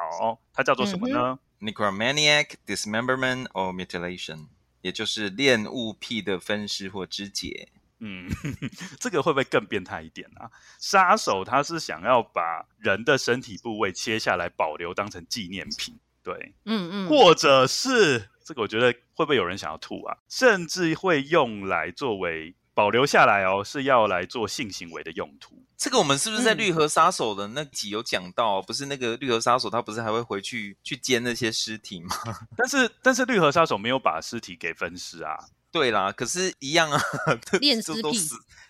[0.54, 1.38] 它叫做什么呢？
[1.60, 4.48] 嗯，Necromaniac dismemberment or mutilation，
[4.82, 7.70] 也就是恋物癖的分尸或肢解。
[8.00, 8.30] 嗯，
[9.00, 10.50] 这个会不会更变态一点啊？
[10.80, 20.18] 杀手他是想要把人的身体部位切下来保留当成纪念品，对，嗯嗯，或者是这个我觉得会不会有人想要吐啊？
[20.30, 25.64] 甚至会用来作为保留下来哦，是要来做性行为的用途。
[25.76, 28.60] 这个我们是不是在绿河杀手的那集有讲到？
[28.60, 32.16] 嗯、不是那个绿河杀手他不是还会回去去煎那些尸体吗？
[32.58, 35.38] 但是但是绿河杀手没有把尸体给分尸啊。
[35.72, 37.02] 对啦，可是，一样啊，
[37.62, 38.02] 恋尸癖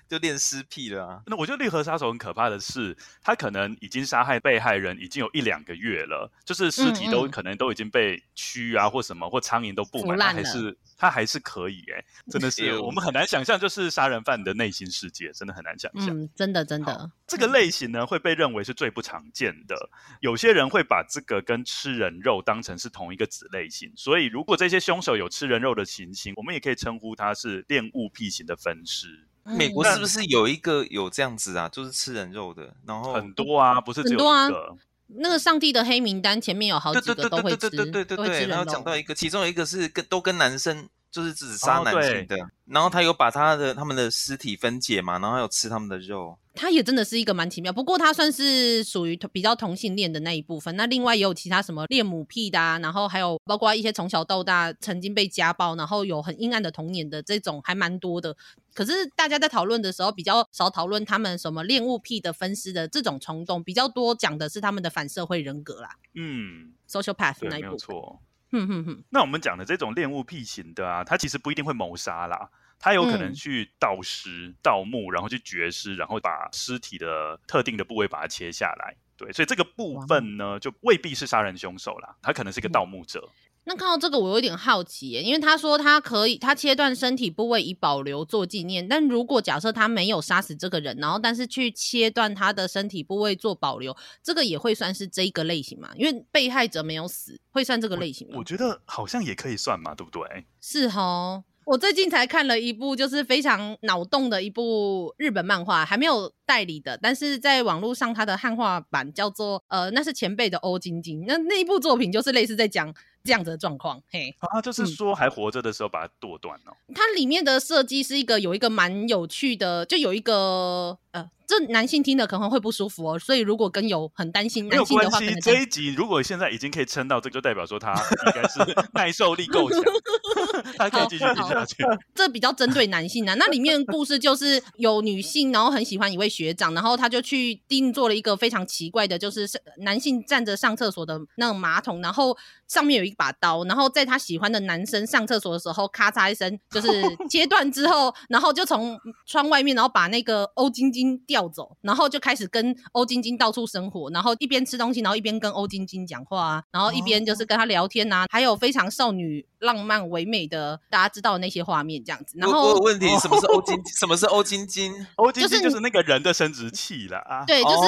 [0.10, 1.22] 就恋尸癖了啊。
[1.26, 10.78] 那我觉得绿河杀手很可怕的是，他可能已经杀害被害人已经有一两个月了，就是尸体都可能都已经被蛆啊或什么或苍蝇都布满了，还是。
[11.00, 16.10] 他还是可以哎、欸，真的是我们很难想象，就是杀人犯的内心世界，真的很难想象。
[16.10, 17.12] 嗯，真的真的。
[17.28, 19.76] 这个类型呢，会被认为是最不常见的。
[20.22, 29.28] 有些人会把这个跟吃人肉当成是同一个子类型，所以如果这些凶手有吃人肉的情形，我们也可以称呼他是恋物癖型的分尸。
[29.56, 31.70] 美国是不是有一个有这样子啊？
[31.70, 34.30] 就是吃人肉的，然后很多啊，不是只有一个。
[34.30, 34.78] 很多啊。
[35.10, 38.46] 那个上帝的黑名单前面有好几个都会吃，对对对对对对对。
[38.48, 42.36] 然后讲到一个，其中有一个是跟都跟男生，就是只杀男性的。
[42.38, 46.38] 哦、然后他有把他的他们的尸体分解嘛，然后还有吃他们的肉。
[46.54, 50.76] 他也真的是一个蛮奇妙，不过他算是属于比较同性恋的那一部分。
[50.76, 58.36] 那另外也有其他什么恋母癖的啊，然后还有包括一些从小到大曾经被家暴，然后有很阴暗的童年的这种还蛮多的。
[58.74, 65.96] 可是大家在讨论的时候比较少讨论他们什么恋物癖的分尸的这种冲动，比较多讲的是他们的反社会人格啦。
[66.16, 67.70] 嗯，social path 那一部分。
[67.70, 68.20] 没有错。
[68.52, 69.04] 哼哼哼。
[69.10, 72.50] 那我们讲的这种恋物癖型的啊，他其实不一定会谋杀啦。
[72.80, 78.96] 他有可能去盗尸、盗墓，然后去掘尸，然后把尸体的特定的部位把它切下来。
[79.18, 83.28] 对，所以这个部分呢，就未必是杀人凶手啦，他可能是一个盗墓者。
[83.68, 88.88] 那看到这个，我有点好奇耶，因为他说他可以，他切断身体部位以保留做纪念。
[88.88, 95.90] 但如果假设他没有杀死这个人，然后但是去切断他的身体部位做保留，这个也会算是这一个类型吗？
[95.98, 98.36] 因为被害者没有死，会算这个类型吗？
[98.36, 100.46] 我，我觉得好像也可以算嘛，对不对？
[100.62, 101.44] 是哦。
[101.66, 112.96] 我最近才看了一部，就是非常脑洞的一部日本漫画，还没有代理的，但是在网络上它的汉化版叫做呃，那是前辈的欧晶晶，那那一部作品就是类似在讲
[113.28, 116.72] 这样子的状况，嘿，啊，就是说还活着的时候把它剁断了。
[116.96, 121.30] 它里面的设计是一个有一个蛮有趣的，就有一个呃。
[121.48, 125.18] 这男性听的可能会不舒服哦，所以如果跟有很担心男性的话。
[125.42, 128.60] 这一集如果现在已经可以撑到这个，就代表说他应该是
[128.94, 129.82] 耐受力够强，
[130.78, 131.78] 他可以继续听下去。
[132.14, 146.90] 这比较针对男性啊，那里面故事就是有女性，然后很喜欢一位学长，然后他就去定做了一个非常奇怪的，就是男性站着上厕所的那种马桶，然后上面有一把刀，然后在他喜欢的男生上厕所的时候，咔嚓一声，就是
[147.30, 151.37] 切断之后，然后就从窗外面，然后把那个欧晶晶掉。
[151.38, 162.38] 调走，然后就开始跟欧晶晶到处生活，然后一边吃东西，然后一边跟欧晶晶讲话啊，然后一边就是跟她聊天啊，还有非常少女浪漫唯美的大家知道的那些画面这样子。
[162.40, 163.80] 然后我有问题，什么是欧晶？
[164.00, 164.92] 什么是欧晶晶？
[165.18, 167.46] 欧晶晶就是那个人的生殖器了啊。
[167.46, 167.88] 对，就是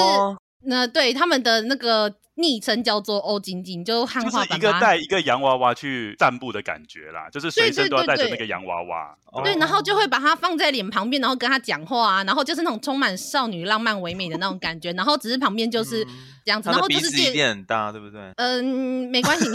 [0.66, 2.14] 那对他们的那个。
[2.39, 9.15] 昵称叫做欧晶晶，就汉化版，就是一个带一个洋娃娃去散步的感觉啦，就是随身都要带着那个洋娃娃。
[9.43, 16.04] 对，然后就会把它放在脸旁边，然后跟他讲话啊，然后就是那种充满少女浪漫唯美的那种感觉，然后只是旁边就是
[16.43, 18.19] 这样子，然后就是鼻子变很大，对不对？
[18.38, 19.45] 嗯，没关系，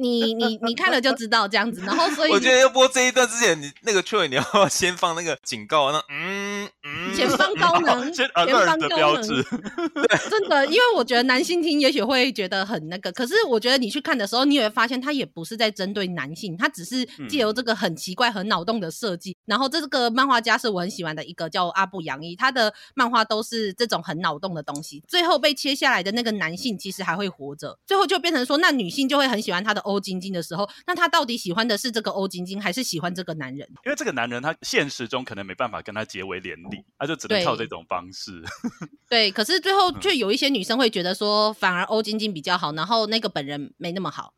[0.00, 19.36] 你你你你看了就知道这样子，然后所以我觉得要播这一段之前，你那个 Chill 你要先放那个警告，那嗯嗯，前方高能，前方高能标志，对， 真的，因为我觉得男性听也许会觉得很那个，可是我觉得你去看的时候，你也会发现他也不是在针对男性，他只是借由这个很奇怪、很脑洞的设计。
[19.44, 25.02] 然后这个漫画家是我很喜欢的一个叫阿布杨一，他的漫画都是这种很脑洞的东西。
[25.08, 33.68] 最后被切下来的那个男性其实还会活着，最后就变成说，那女性就会很喜欢他的欧晶晶的时候，那他到底喜欢的是这个欧晶晶，还是喜欢这个男人？
[33.84, 38.42] 因为这个男人他现实中可能没办法跟他结为连理，他就只能靠这种方式。
[39.08, 42.34] 对，可是最后却有一些女生会觉得说，反而欧晶晶。
[42.34, 44.34] 比较好，然后那个本人没那么好，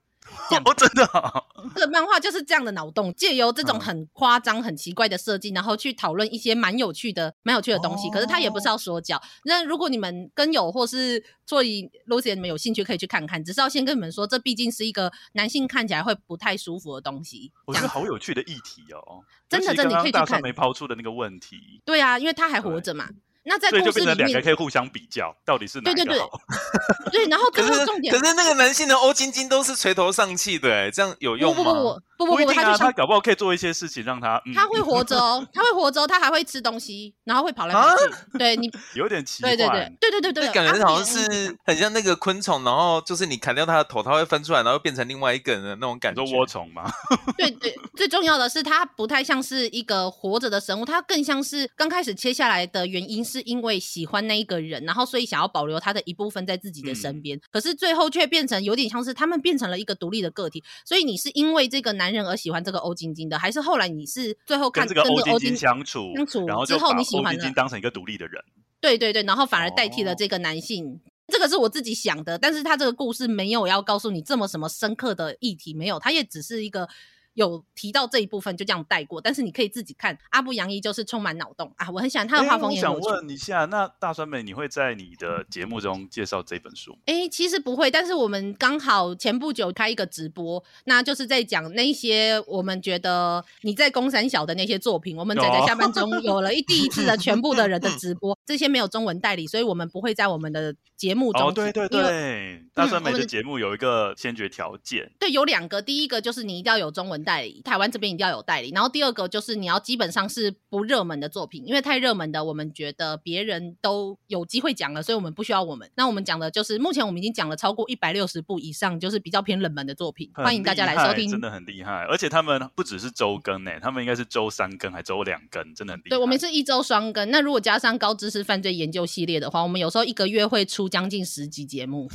[0.51, 8.11] 哦，真的好，这个漫画就是这样的脑洞，借由这种很夸张、很奇怪的设计，然后去讨论一些蛮有趣的、蛮有趣的东西。
[8.11, 9.19] 可是他也不是要说教。
[9.45, 13.43] 那如果你们跟友或是所以 Lucy 你们有兴趣，可以去看看。
[13.43, 17.51] 只是要先跟你们说，这毕竟是一个男性看起来会不太舒服的东西。
[17.65, 20.43] 我觉得好有趣的议题哦，真的，真的，你可以去看。
[20.43, 23.09] 没抛出的那个问题，对啊，因为他还活着嘛。
[23.47, 26.05] 那在故事里面，所以就变成两个可以互相比较，到底是哪个好？
[26.05, 31.63] 对对对，对，然后最后重点可，可是那个男性的欧晶晶都是垂头丧气的，哎，这样有用吗？
[31.63, 31.81] 不不
[32.16, 38.05] 不不不不，他就他搞不好可以做一些事情让他，嗯、他会活着哦， 他会活着，他还会吃东西，然后会跑来跑去。
[38.05, 46.23] 啊、对你有点奇怪，对对对对对对对，感觉好像是很像那个昆虫，然后就是你砍掉它的头，它会分出来，然后变成另外一个人的那种感觉。
[46.37, 46.91] 窝虫吗？
[47.39, 54.27] 对对，最重要的是它不太像是一个活着的生物，它更像是刚开始切下来的原因是因为喜欢。
[54.27, 60.65] 那一个人，然后所以想要保留他的一部分在自己的身边，嗯、可是最后却变成有点像是他们变成了一个独立的个体。
[60.85, 68.43] 所以你是因为这个男人而喜欢这个欧晶晶的，还是后来你是最后看跟这个欧晶晶相处，相处然后之后你喜欢欧晶晶当成一个独立的人？
[68.81, 70.87] 对对对，然后反而代替了这个男性。
[70.87, 76.89] 哦、这个是我自己想的，但是他这个故事没有要告诉你这么什么深刻的议题，没有，他也只是一个。
[77.37, 80.17] 有提到这一部分，就这样带过，但是你可以自己看。
[80.31, 82.73] 阿布杨一就是充满脑洞啊，我很喜欢他的画风。
[82.73, 86.99] 也我想问一下，那大酸美，你会在你的节目中介绍这本书？
[87.05, 95.17] 哎、欸，其实不会，但是我们刚好前不久开一个直播，那就是在讲那些我们觉得你在公三小的那些作品。
[95.17, 101.49] 我们宅宅下半中有了一第一次的全部的人的 直播，这些没有中文代理，所以我们不会在我们的节目中。
[101.49, 108.71] 哦，对对对，大酸美的节目有一个先决条件，嗯、对，有两个，第一个就是你一定要有中文代理，台湾这边一定要有代理。
[108.71, 115.91] 然后第二个就是你要基本上是不热门的作品，因为太热门的，我们觉得别人都有机会讲了，所以我们不需要我们。
[115.97, 121.29] 那我们讲的就是目前我们已经讲了超过一百六十部以上，就是比较偏冷门的作品，欢迎大家来收听。
[121.29, 126.11] 真的很厉害，而且他们不只是周更呢，他们应该是周三更还周两更，真的很厉害。
[126.11, 127.29] 对，我们是一周双更。
[127.31, 132.09] 那如果加上高知识犯罪研究系列的话，我们有时候一个月会出将近十集节目。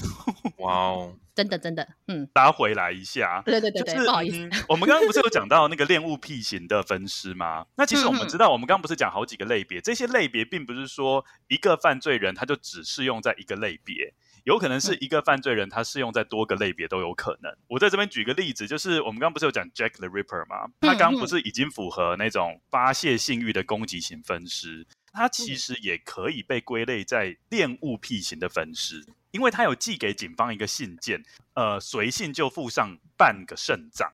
[0.60, 1.13] 哇哦！
[1.34, 7.66] 真的真的，嗯，拉回来一下，对对对对，就是、不好意思，嗯、我们刚刚不是有讲到那个恋物癖型的分尸吗？
[7.76, 14.14] 那其实我们知道，我们刚刚不是讲好几个类别，这些类别并不是说一个犯罪人他就只适用在一个类别。
[14.44, 17.56] 有可能是一个犯罪人，他适用在多个类别都有可能。
[17.68, 20.72] 我在这边举个例子，就是我们刚刚不是有讲 Jack the Ripper 吗？
[20.82, 34.12] 他刚刚不是已经符合那种发泄性欲的攻击型分尸，他其实也可以被归类在恋物癖型的分尸，因为他有寄给警方一个信件，呃，随信就附上半个肾脏。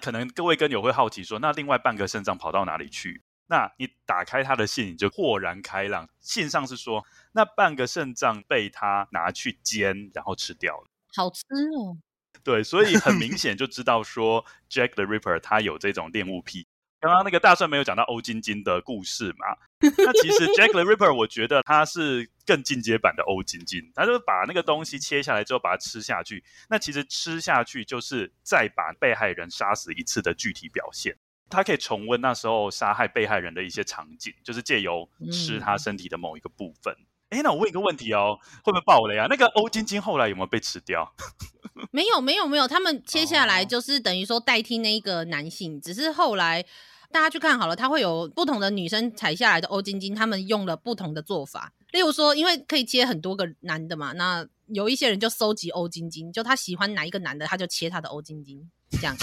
[0.00, 3.22] 可能各位跟友会好奇说，那另外半个肾脏跑到哪里去？
[3.46, 6.08] 那你打开他的信，你就豁然开朗。
[6.20, 11.44] 信上是说，那半个肾脏被他拿去煎，然后吃掉了，好吃
[11.76, 11.98] 哦。
[12.42, 16.66] 对，所以很明显就知道说，Jack the Ripper 他有这种恋物癖。
[17.00, 19.56] 刚刚那个大帅没有讲到欧晶晶的故事嘛？
[19.80, 26.44] 那其实 Jack the Ripper 我觉得他是更进阶版的欧晶晶，他就是把那个东西切下来之后把它吃下去。
[26.68, 31.16] 那其实吃下去就是再把被害人杀死一次的具体表现。
[31.48, 36.94] 他可以重温那时候杀害被害人的一些场景，就是借由吃他身体的某一个部分。
[37.30, 39.26] 哎、嗯，那我问一个问题哦，会不会爆雷啊？
[39.28, 41.12] 那个欧晶晶后来有没有被吃掉？
[41.90, 42.68] 没有，没有，没有。
[42.68, 46.64] 他们切下来就是等于说代替那一个男性，哦、只是后来
[47.12, 51.72] 大家去看好了，他会有不同的女生采下来的欧晶晶，他们用了不同的做法。
[51.90, 59.16] 例如说，因为可以切很多个男的嘛，那有一些人就收集欧晶晶，就他喜欢哪一个男的，他就切他的欧晶晶，这样。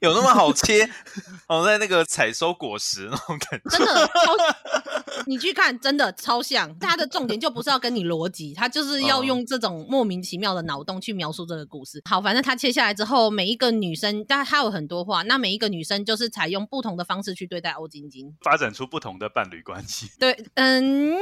[0.00, 0.88] 有那么好切？
[1.46, 5.24] 好在那个采收果实那种感觉， 真的超。
[5.26, 6.78] 你去看，真的超像。
[6.78, 12.00] 它的重点就不是要跟你逻辑，它就是要用这种莫名其妙的脑洞去描述这个故事。
[12.08, 20.10] 好，反正它切下来之后，每一个女生，但它有很多话，那每一个女生就是采用不同的方式去对待欧晶晶，发展出不同的伴侣关系。
[20.20, 21.16] 对，嗯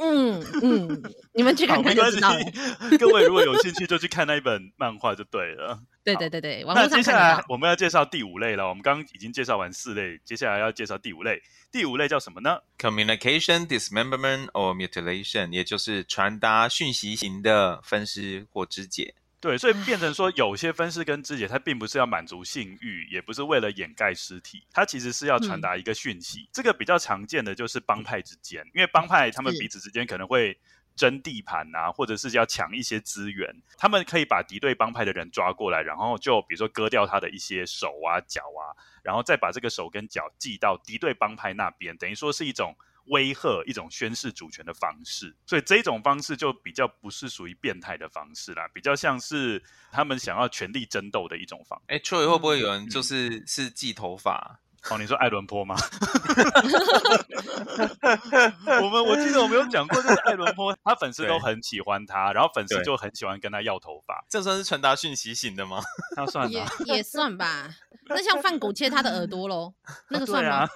[0.00, 1.02] 嗯嗯，
[1.34, 2.40] 你们去看看就知道了。
[2.98, 5.80] 各位如果有兴趣，就去看那一本漫画就对了。
[6.04, 8.68] 对对对对，那接下来我们要介绍第五类了。
[8.68, 11.40] 我们刚刚已经介绍完四类，接下来要介绍第五类。
[11.70, 19.14] 第五类叫什么呢？Communication dismemberment or mutilation，也就是传达讯息型的分尸或肢解。
[19.40, 26.40] 对，所以变成说，有些分尸跟肢解，它并不是要满足性欲，也不是为了掩盖尸体，它其实是要传达一个讯息。
[26.40, 30.58] 嗯、这个比较常见的就是帮派之间，因为帮派他们彼此之间可能会。
[30.96, 42.76] 争地盘啊，或者是要抢一些资源，他们可以把敌对帮派的人抓过来，然后就比如说割掉他的一些手啊、脚啊，然后再把这个手跟脚寄到敌对帮派那边，等于说是一种
[43.06, 45.34] 威吓、一种宣示主权的方式。
[45.46, 51.84] 所以这种方式就比较不是属于变态的方式啦，比较像是他们想要权力争斗的一种方式。
[51.88, 54.60] 哎，Troy 会不会有人就是、嗯、是寄头发？
[54.90, 55.76] 哦，你说爱伦坡吗？
[58.82, 64.24] 我们我记得我们有讲过，就是爱伦坡，他粉丝都很喜欢他，然后粉丝就很喜欢跟他要头发。
[64.28, 65.80] 这算是传达讯息型的吗？
[66.16, 67.70] 那算也也算吧。
[68.08, 69.72] 那像范谷切他的耳朵喽，
[70.10, 70.56] 那个算吗？
[70.56, 70.68] 啊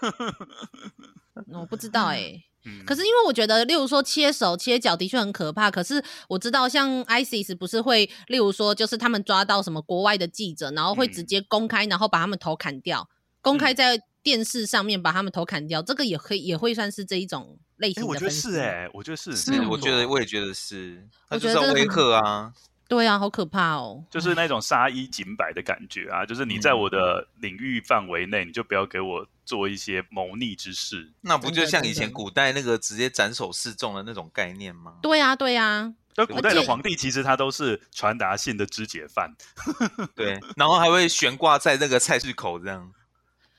[1.35, 2.42] 啊、我不知道哎、欸。
[2.69, 5.71] 嗯、可是因为我觉得，例如说切手切脚的确很可怕。
[5.71, 13.09] 可是我知道，像 ISIS 不是会，例如说就是他们抓到什么国外的记者，然后会直接公开，然后把他们头砍掉。
[13.46, 18.09] 公开在电视上面把他们头砍掉，嗯、这个也可以也会算是这一种类型的。
[18.09, 22.52] 我觉得是哎、欸，我觉得是，是，我觉得我也觉得是，他就是要威吓啊，
[22.88, 31.12] 对啊，好可怕哦，就是那种杀一儆百的感觉啊，就是你在我的领域范围内，你就不要给我做一些谋逆之事。
[31.20, 34.94] 那不就像以前古代那个直接斩首示众的那种概念吗？
[35.00, 35.94] 对啊，对啊。
[36.16, 39.30] 而古代的皇帝其实他都是传达性的肢解犯，
[40.16, 42.90] 对，然后还会悬挂在那个菜市口这样。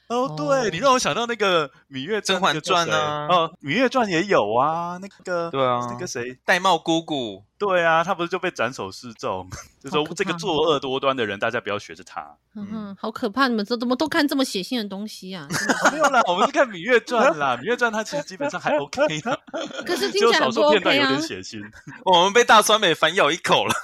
[0.10, 9.50] 哦，对，你让我想到那个《芈月甄嬛传》啊，哦，《芈月传》也有啊，那个对啊，那个谁，玳瑁姑姑，对啊，他不是就被斩首示众，
[9.84, 12.26] 就说这个作恶多端的人，大家不要学着他。
[12.56, 13.50] 嗯哼，好可怕！
[13.50, 15.46] 你们这怎么都看这么血腥的东西啊？
[15.91, 19.39] 没有啦，我们是看《芈月传》啦，《芈月传》它其实基本上还 OK 的，
[19.86, 21.12] 可是听起来不 OK 啊。
[21.12, 21.62] 有点血腥，
[22.06, 23.74] 我们被大酸梅反咬一口了。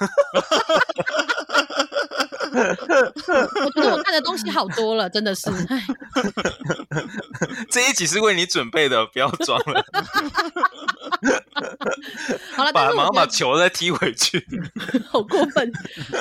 [3.64, 5.50] 我觉得我看的东西好多了，真的是。
[7.70, 9.84] 这一集是为你准备的，不要装了。
[12.56, 14.44] 好了，把马上把球再踢回去，
[15.06, 15.72] 好过分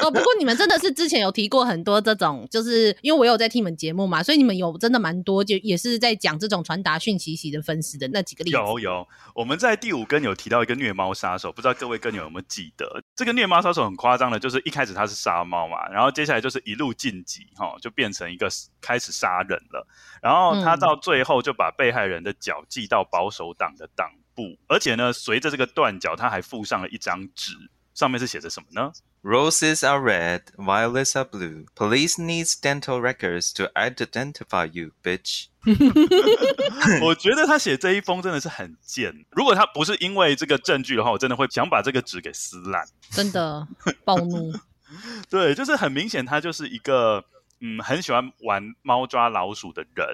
[0.02, 0.12] 哦！
[0.12, 8.58] 不过你们真的是之前有提过很多这种，就是因为我有在听你们节目嘛，所以你们有真的蛮多，就也是在讲这种传达讯息型的分尸的那几个例子。
[8.58, 13.02] 有有，我们在第五根有提到一个虐猫杀手，不知道各位根友有没有记得？
[13.15, 18.48] 这个虐猫杀手很夸张的，就是一开始他是杀猫嘛，然后接下来就是一路晋级，哈，就变成一个
[18.82, 19.88] 开始杀人了。
[20.22, 27.52] 然后他到最后就把被害人的脚系到保守党的党部，而且呢，随着这个断脚，他还附上了一张纸，
[27.93, 28.91] 上面是写着什么呢
[29.24, 31.65] ？Roses are red, violets are blue.
[31.76, 35.46] Police needs dental records to identify you, bitch.
[37.01, 39.26] 我觉得他写这一封真的是很贱。
[39.32, 42.86] 如果他不是因为这个证据的话，我真的会想把这个纸给撕烂。
[43.12, 43.66] 真的
[44.03, 44.51] 暴怒。
[45.30, 47.24] 对，就是很明显，他就是一个
[47.62, 50.05] 嗯，很喜欢玩猫抓老鼠的人。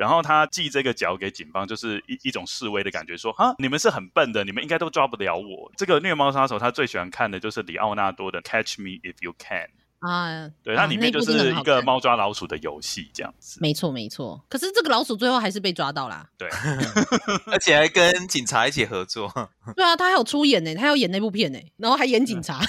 [0.00, 5.70] 然后他寄这个脚给警方，就是一一种示威的感觉，说哈，你们是很笨的，你们应该都抓不了我。
[5.76, 9.66] 这个虐猫杀手他最喜欢看的就是里奥纳多的《Catch Me If You Can》。
[10.00, 13.58] 啊，对，它里面就是一个猫抓老鼠的游戏这样子。
[13.60, 14.42] 没错，没错。
[14.48, 16.26] 可是这个老鼠最后还是被抓到啦。
[16.38, 16.48] 对，
[17.52, 19.30] 而且还跟警察一起合作。
[19.76, 22.60] 对啊，他还有出演呢，他要演那部片呢，然后还演警察，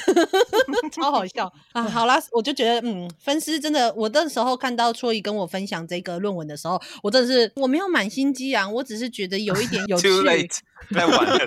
[0.91, 1.84] 超好笑啊！
[1.84, 10.09] 好啦，我就觉得，嗯，分尸真的，我那时候看到戳仪跟我分享这个论文的时候，我真的是我没有满心激昂，我只是觉得有一点有趣。
[10.93, 11.38] 太晚了，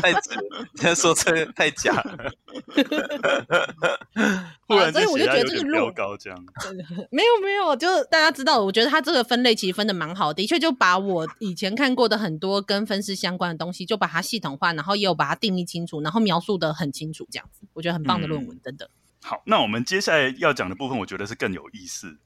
[0.00, 0.30] 太迟，
[0.76, 2.32] 现在说这太假了。
[4.66, 6.38] 忽然、啊、所以我就觉得这个论高这样，
[7.10, 18.88] 没有没有，就是大家知道，我觉得他这个分类其实分的蛮好的，的确就把我以前看过的很多跟分尸相关的东西，就把它系统化，然后也有把它定义清楚，然后描述的很清楚，这样子，我觉得很棒的论文，嗯、真的。
[19.22, 22.18] 好，那我们接下来要讲的部分，我觉得是更有意思。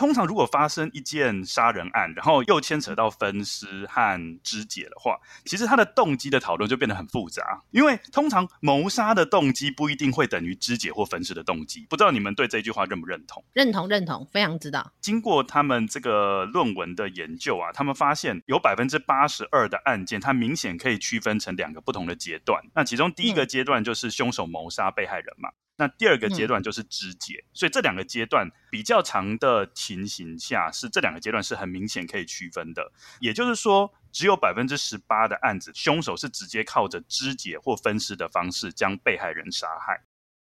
[0.00, 7.62] 通常，如果发生一件杀人案，然后又牵扯到分尸和肢解的话，其实它的动机的讨论就变得很复杂。
[7.70, 11.86] 因为通常谋杀的动机不一定会等于肢解或分尸的动机。
[11.90, 13.44] 不知道你们对这句话认不认同？
[13.52, 14.90] 认同，认同，非常知道。
[15.02, 22.58] 经过他们这个论文的研究啊，他们发现有百分之八十二的案件，它明显可以区分成两个不同的阶段。
[22.74, 25.50] 那其中第一个阶段就是凶手谋杀被害人嘛。
[25.80, 32.92] 那第二个阶段就是肢解，嗯，所以这两个阶段比较长的情形下，是这两个阶段是很明显可以区分的。
[33.18, 40.02] 也就是说，只有百分之十八的案子，凶手是直接靠着肢解或分尸的方式将被害人杀害，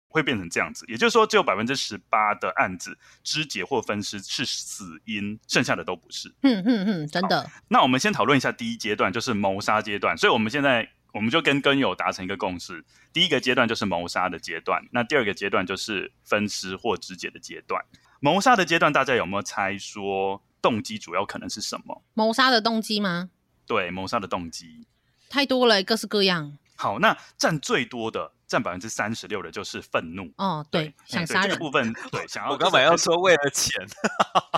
[0.10, 0.86] 会变成这样子。
[0.88, 6.30] 也就是说，只有百分之十八的案子，肢解或分尸是死因，剩下的都不是。
[6.44, 7.50] 嗯嗯嗯，真的。
[7.70, 10.16] 那我们先讨论一下第一阶段，就是谋杀阶段。
[10.16, 10.88] 所以我们现在。
[11.16, 17.82] 我们就跟跟友达成一个共识，第一个阶段就是谋杀的阶段，那第二个阶段就是分尸或肢解的阶段。
[18.20, 22.04] 谋杀的阶段，大家有没有猜说动机主要可能是什么？
[22.16, 23.30] 谋杀的动机吗？
[23.66, 24.86] 对，谋杀的动机
[25.30, 26.58] 太多了，各式各样。
[26.76, 30.32] 好，那占最多的，占百分之三十六的，就是愤怒。
[30.38, 32.52] 哦，对，对想杀人这个部分，对， 想要。
[32.52, 33.82] 我刚本要说为了钱，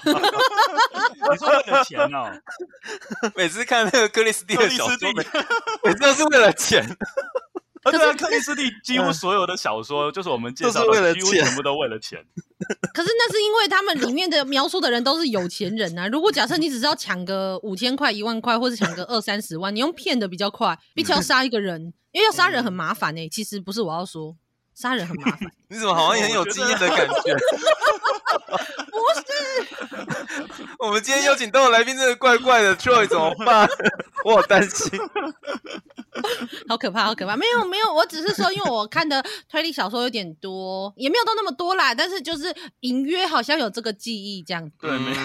[0.03, 0.11] 你
[1.37, 2.31] 说为了钱哦。
[3.35, 5.13] 每次看那个克里斯蒂的小说，
[5.83, 6.97] 每次都是为了钱。
[7.91, 12.23] 对啊，克里斯蒂几乎所有的小说，就是我们介绍的，几乎全部都为了钱。
[12.93, 16.07] 可是那是因为他们里面的描述的人都是有钱人啊。
[16.07, 23.29] 如果假设你只是要抢个五千块、一万块，或者抢个二三十万，你用骗的比较快，比起要杀一个人，因为要杀人很麻烦呢、欸。
[23.29, 24.35] 其实不是我要说，
[24.73, 25.51] 杀人很麻烦。
[25.69, 27.35] 你怎么好像也很有经验的感觉？
[28.91, 28.97] 不
[30.55, 33.67] 是，我们今天邀请到的来宾真的怪怪的，Joy 怎么办？
[34.23, 34.99] 我好担心。
[36.67, 37.35] 好可怕，好可怕！
[37.35, 41.93] 没有，没有，我只是说，因为我看的推理小说有点多，也没有到那么多啦。
[41.93, 44.75] 但是就是隐约好像有这个记忆这样子。
[44.81, 45.17] 对，没有。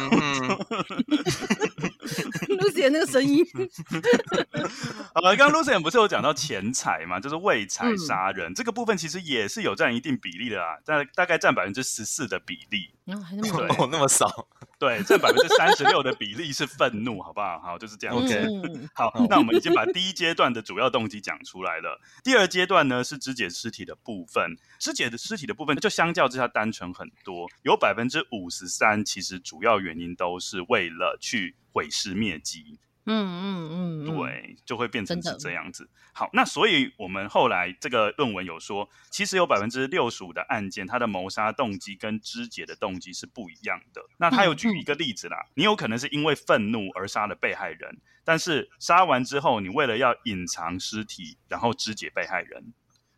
[2.58, 3.44] Lucien 那个声音。
[5.14, 7.18] 呃，刚刚 Lucien 不是有讲到钱财嘛？
[7.18, 12.90] 就是为财杀人、嗯、这个部分，其实也是有占一定比例的啦，大大概占百分之十四的比例。
[13.06, 14.48] 哦，还那么 那么少。
[14.78, 17.58] 对，占百分之三十六的比例是愤怒，好不好？
[17.60, 18.16] 好，就是这样。
[18.16, 22.00] OK，、嗯、 好，那我们已经把第一阶段的主要动机讲出来了。
[22.24, 24.56] 第二阶段呢，是肢解尸体的部分。
[24.78, 32.78] 肢解的尸体的部分，就相较之下单纯很多，有百分之五十三，其实主要原因都是为了去毁尸灭迹。
[33.04, 35.88] 嗯嗯嗯，对，就会变成是这样子。
[36.12, 44.00] 好，那所以我们后来这个论文有说，其实有百分之六十五的案件，它的谋杀动机跟肢解的动机是不一样的。
[44.18, 52.72] 那他有举一个例子啦，嗯嗯、你有可能是因为愤怒而杀了被害人，但是杀完之后，你为了要隐藏尸体，然后肢解被害人。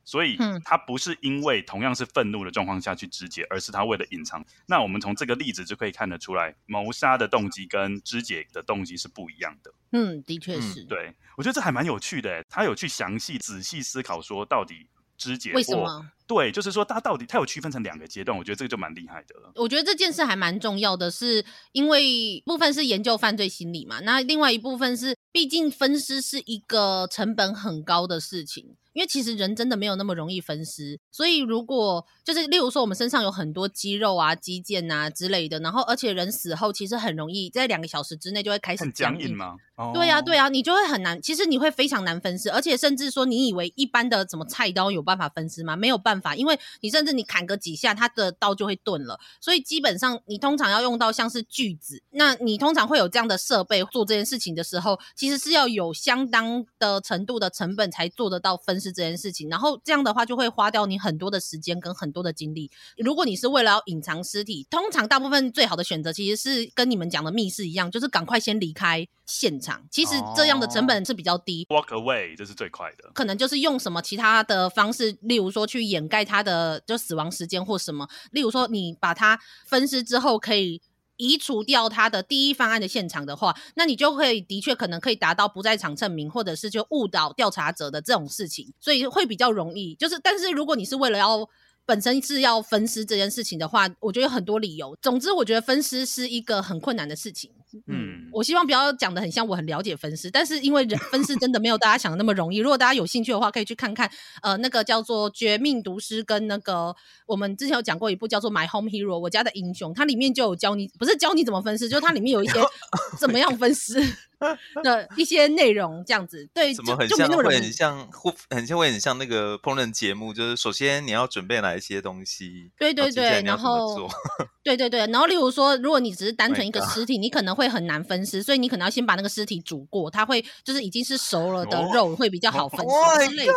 [0.05, 4.45] 所以，他不是因为同样是愤怒的状况下去肢解，而是他为了隐藏。
[4.67, 9.73] 那我们从这个例子就可以看得出来，谋杀的动机跟肢解的动机是不一样的。
[9.93, 10.83] 嗯，的确是。
[10.83, 14.87] 嗯、对，我觉得这还蛮有趣的，他有去详细仔细思考说，到底
[15.17, 16.11] 肢解为什么？
[16.27, 19.53] 对，就是说他到底他有区分成两个阶段，我觉得这个就蛮厉害的了。
[19.57, 28.77] 我觉得这件事还蛮重要的是，是因为部分是研究犯罪心理嘛，那另外一部分是，毕竟分尸是一个成本很高的事情。
[28.95, 39.57] 因为其实人真的没有那么容易分尸，所以如果就是例如说我们身上有很多肌肉啊、肌腱啊之类的，然后而且人死后其实很容易在两个小时之内就会开始僵硬嘛。
[39.93, 45.75] 对呀、啊，对呀、啊，你就会很难，其实你会非常难分尸，而且甚至说你以为一般的什么菜刀有办法分尸吗？
[45.75, 62.71] 没有办法，因为你甚至你砍个几下，它的刀就会钝了，所以基本上你通常要用到像是锯子，那你通常会有这样的设备做这件事情的时候，其实是要有相当的程度的成本才做得到分尸这件事情，然后这样的话就会花掉你很多的时间跟很多的精力。
[62.99, 69.83] 如果你是为了要隐藏尸体，通常大部分最好的选择其实是跟你们讲的密室一样，就是赶快先离开现场。
[69.91, 73.11] 其实这样的成本是比较低，walk away 这是最快的。
[73.15, 80.83] 可能就是用什么其他的方式，例如说去掩盖他的就死亡时间或什么，例如说你把它分尸之后可以。
[81.25, 89.95] 移除掉他的第一方案的现场的话，那你就可以的确可能可以达到不在场证明，或者是就误导调查者的这种事情，所以会比较容易。
[89.95, 91.49] 就是，但是如果你是为了要
[91.87, 94.97] 本身是要分尸这件事情的话，我觉得有很多理由。
[95.03, 97.51] 总之，我觉得分尸是一个很困难的事情。
[97.89, 102.59] 嗯，我希望不要讲的很像我很了解分尸，但是因为人分尸真的没有大家想的那么容易。
[102.59, 104.09] 如果大家有兴趣的话，可以去看看，
[104.43, 106.95] 呃，那个叫做《绝命毒师》跟那个
[107.27, 112.61] 我们之前有讲过一部叫做《My Home Hero》我家的英雄，它里面就有教你，不是教你怎么分尸，就是它里面有一些
[113.19, 114.01] 怎么样分尸。
[114.83, 118.09] 的一些内容这样子，对，怎么很像会很像
[118.51, 124.09] 很像会很像那个烹饪节目，就是首先你要准备哪一些东西，对对对，然后
[124.63, 133.53] 对对对，然后例如说，如果你只是单纯一个尸体，你可能会很难分尸，所以你可能要先把那个尸体煮过，它会就是已经是熟了的肉会比较好分尸之类的。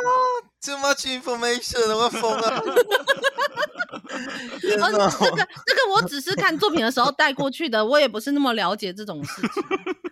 [0.63, 2.63] Too much information，我要疯了。
[4.59, 9.63] 这个这个我只是看作品的时候带过去的，我也不是那么了解这种事情。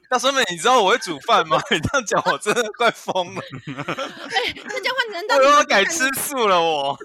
[0.07, 1.59] 大酸梅，你知道我会煮饭吗？
[1.71, 3.41] 你这样讲，我真的快疯了。
[3.67, 6.61] 哎、欸，这讲话难道我要改吃素了？
[6.61, 6.95] 我。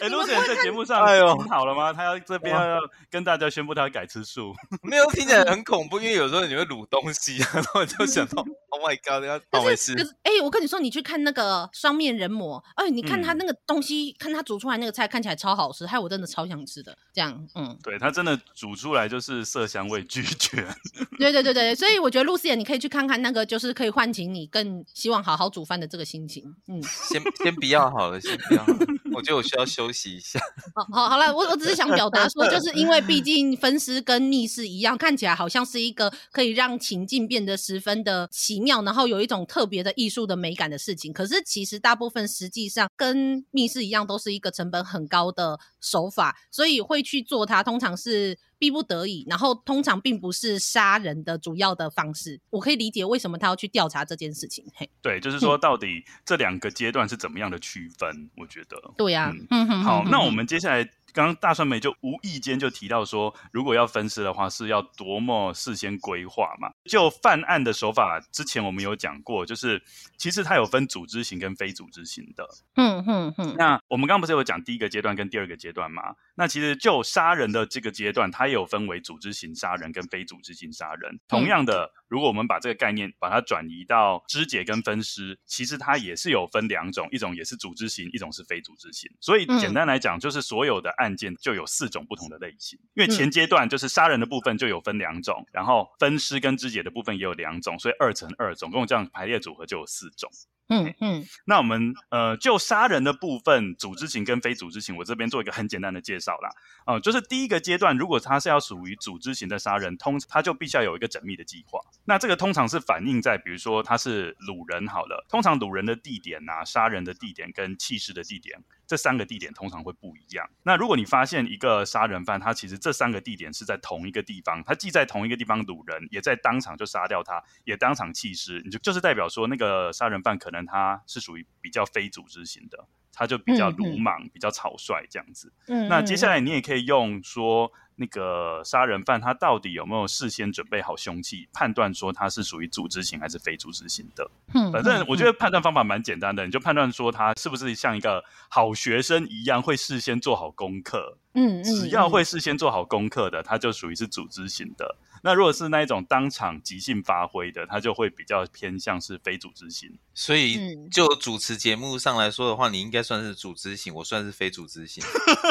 [0.00, 1.90] 哎、欸，露姐在节目上，哎呦，好了吗？
[1.92, 2.78] 他要这边要
[3.10, 4.54] 跟大家宣布他要改吃素。
[4.82, 9.94] 没有听起来很恐怖，因为有时候你会卤东西，然后就想到，Oh my God，要好回事。
[9.94, 16.96] 可是，哎、欸，我跟你说，你去看那个双面人魔，哎、欸，你看他那个东西，嗯、看他煮出来那个菜，看起来超好吃，害我真的超想吃的。
[17.12, 20.64] 这样，嗯，对他真的煮出来就是色香味俱全。
[21.18, 21.74] 对对对对。
[21.74, 26.44] 所以我觉得露丝你可以去看看那个，就是可以唤醒你更希望好好煮饭的这个心情。
[26.68, 28.86] 嗯，先先不要好了，先不要好了。
[29.12, 30.38] 我觉得我需要休息一下。
[30.74, 41.12] 好好好了，我我只是想表达说，就是因为毕竟分尸跟密室一样，看起来好像是一个可以让情境变得十分的奇妙，然后有一种特别的艺术的美感的事情。
[41.12, 48.38] 可是其实大部分实际上跟密室一样，都是一个成本很高的手法，所以会去做它，通常是。
[48.60, 52.38] 逼不得已，然后通常并不是杀人的主要的方式。
[52.50, 54.62] 我可以理解为什么他要去调查这件事情。
[54.74, 58.10] 嘿，对，就是说到底这两个阶段是怎么样的区分？
[58.10, 60.86] 嗯、我觉得，对呀、啊，嗯哼，好，那我们接下来。
[61.12, 66.70] 刚刚大酸梅就无意间就提到说，如果要分尸的话，是要多么事先规划嘛？
[66.84, 69.82] 就犯案的手法，之前我们有讲过，就是
[70.16, 72.48] 其实它有分组织型跟非组织型的。
[72.74, 73.54] 嗯嗯嗯。
[73.56, 76.14] 那我们刚刚不是有讲第一个阶段跟第二个阶段嘛？
[76.34, 81.18] 那其实就杀人的这个阶段，它也有分为组织型杀人跟非组织型杀人。
[81.28, 81.90] 同样的。
[82.10, 89.08] 如果我们把这个概念把它转移到肢解跟分尸，其实它也是有分两种，一种也是组织型，一种是非组织型。
[89.20, 92.78] 所以简单来讲，就是所有的案件就有四种不同的类型。
[92.94, 100.30] 因为前阶段就是杀人的部分就有分两种，然后分尸跟肢解的部分也有两种，所以二乘二，总共这样排列组合就有四种。
[100.70, 106.48] 嗯嗯，那我们呃，就杀人的部分，组织型跟非组织型，我这边做一个很简单的介绍啦。
[106.86, 111.80] 哦、呃，就是第一个阶段，如果他是要属于组织型的杀人，通他就必须要有一个缜密的计划。
[112.04, 118.62] 那这个通常是反映在，比如说他是掳人好了，通常掳人的地点呐、啊，杀人的地点跟弃尸的地点。
[118.86, 120.44] 这三个地点通常会不一样。
[120.64, 135.52] 那如果你发现一个杀人犯，他其实这三个地点是在同一个地方，他既在同一个地方掳人，也在当场就杀掉他，也当场弃尸，你就就是代表说那个杀人犯可能他是属于比较非组织型的，他就比较鲁莽、嗯嗯、比较草率这样子。
[135.68, 137.72] 嗯，那接下来你也可以用说。
[137.96, 144.30] 那个杀人犯他到底有没有事先准备好凶器，判断说他是属于组织型还是非组织型的？
[144.54, 151.18] 嗯，反正我觉得判断方法蛮简单的，你就判断说他是不是像一个好学生一样会事先做好功课。
[151.34, 154.96] 嗯，只要会事先做好功课的，他就属于是组织型的。
[155.22, 159.98] 那如果是那一种当场即兴发挥的，他就会比较偏向是非组织型。
[160.14, 160.58] 所以
[160.90, 165.04] 就主持节目上来说的话，你应该算是组织型，我算是非组织型。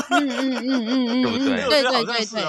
[0.10, 1.70] 嗯嗯嗯嗯嗯，对不对？
[1.70, 2.42] 对对对对，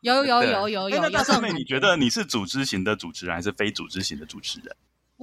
[0.00, 1.00] 有有有有有。
[1.02, 4.76] 那大酸梅，你觉得你是组织型的主持人，还是非组织型的主持人？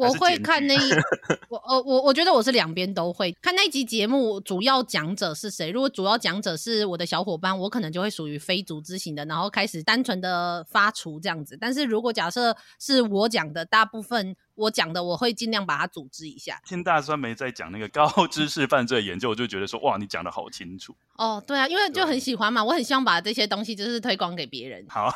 [0.08, 0.92] 我会看那一，
[1.50, 5.70] 我呃我我觉得我是两边都会看那一集节目，主要讲者是谁？
[5.70, 11.58] 如果主要讲者是我的小伙伴，我可能就会属于非组织型的，然后开始单纯的发厨这样子。
[11.60, 16.62] 但是如果假设是我讲的，大部分我讲的，我会尽量把它组织一下。
[16.66, 21.44] 听大酸梅在讲那个高 知识犯罪研究，我就觉得说哇，你讲的好清楚哦。
[21.46, 24.86] 对啊，因为就很喜欢嘛，我很希望把这些东西就是推广给别人。
[24.90, 25.14] 好，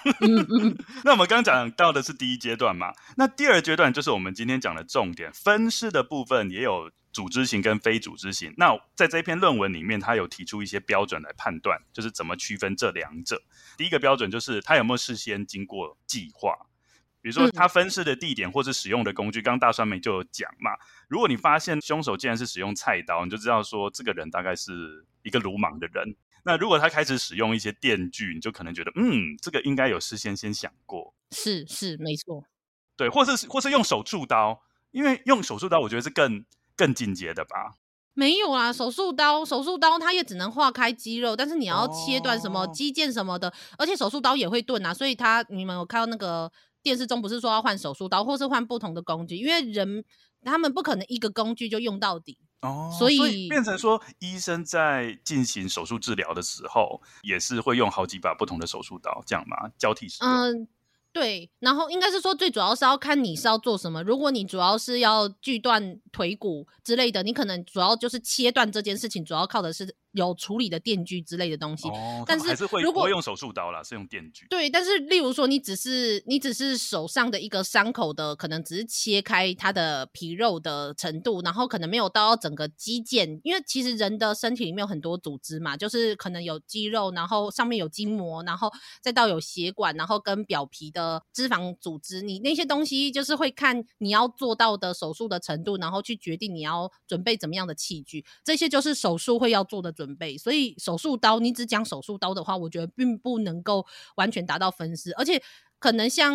[1.04, 8.54] 那我们刚刚讲到的是第一阶段嘛，那第二阶段就是我们今天讲的重点，分尸的部分也有组织型跟非组织型。
[8.58, 13.42] 那在这篇论文里面，他有提出一些标准来判断，就是怎么区分这两者。
[13.78, 16.54] 第一个标准就是他有没有事先经过计划，
[17.26, 19.42] 比如说他分尸的地点或是使用的工具。
[19.42, 20.70] 刚刚大酸梅就有讲嘛，
[21.08, 26.16] 如果你发现凶手竟然是使用菜刀，你就知道说这个人大概是一个鲁莽的人。
[26.44, 31.16] 那如果他开始使用一些电锯，你就可能觉得，嗯，这个应该有事先先想过。
[31.32, 32.44] 是是，没错。
[32.96, 34.62] 对，或是或是用手术刀，
[34.92, 36.46] 因为用手术刀，我觉得是更
[36.76, 37.74] 更进阶的吧。
[38.14, 46.52] 没有啊，手术刀，手术刀它也只能划开肌肉，但是你要切断什么肌腱什么的，哦、而且手术刀也会钝啊，所以他你们有看到那个
[46.86, 50.06] 电视中不是说要换手术刀，或是换不同的工具，因为人
[50.44, 52.38] 他们不可能一个工具就用到底。
[52.62, 59.72] 哦，所以，变成说，医生在进行手术治疗的时候，也是会用好几把不同的手术刀，这样吗？
[59.80, 60.32] 交替使用。
[60.32, 60.68] 嗯，
[61.12, 61.50] 对。
[61.58, 64.04] 然后应该是说，最主要是要看你是要做什么。
[64.04, 69.96] 如果你主要是要锯断腿骨之类的，你可能主要就是切断这件事情，主要靠的是。
[70.16, 74.48] 有处理的电锯之类的东西，哦、但是如果会用手术刀啦，是用电锯。
[74.50, 100.05] 对，但是例如说，你只是你只是手上的一个伤口的，可能只是切开它的皮肉的程度，然后可能没有到整个肌腱，因为其实人的身体里面有很多组织嘛，就是可能有肌肉，然后上面有筋膜，然后再到有血管，然后跟表皮的脂肪组织，你那些东西就是会看你要做到的手术的程度，然后去决定你要准备怎么样的器具，这些就是手术会要做的准。
[100.06, 103.86] 准备，所以手术刀，你只讲手术刀的话，我觉得并不能够
[104.18, 105.42] 完全达到分尸，而且
[105.80, 106.34] 可能像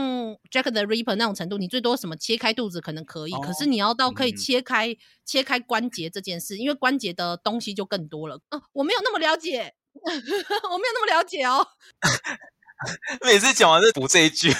[0.50, 8.40] Jack the Ripper 那种程度，你最多什么切开肚子可能可以，哦、可是你要到可以切开、嗯、切开关节这件事，因为关节的东西就更多了。
[8.48, 11.66] 啊，我没有那么了解， 我没有那么了解哦。
[13.24, 14.50] 每次讲完就补这一句。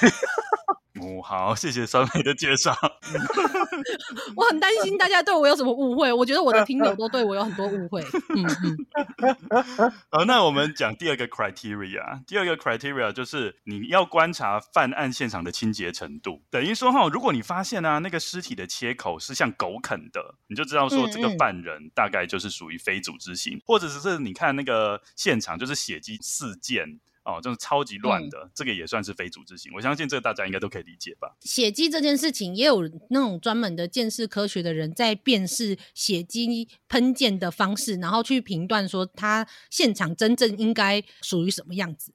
[1.03, 2.77] 哦， 好，谢谢三妹的介绍。
[4.37, 8.03] 我很担心大家对我有什么误会，我觉得我的听友都对我有很多误会。
[8.37, 9.93] 嗯嗯。
[10.11, 12.23] 好，那我们讲第二个 criteria。
[12.27, 16.43] 第二个 criteria 就是你要观察犯案现场的清洁程度。
[16.51, 27.01] 等于说哈，如果你发现啊，那个尸体的切口是像狗啃的，你就知道说这个犯人大概就是属于非组织型，嗯嗯，或者是你看那个现场就是血迹四溅。
[27.31, 29.73] 哦，就是超级乱的，嗯，这个也算是非组织型。
[29.75, 31.37] 我相信这个大家应该都可以理解吧？
[31.41, 42.13] 血迹这件事情，也有那种专门的鉴识科学的人在辨识血迹喷溅的方式，然后去评断说他现场真正应该属于什么样子。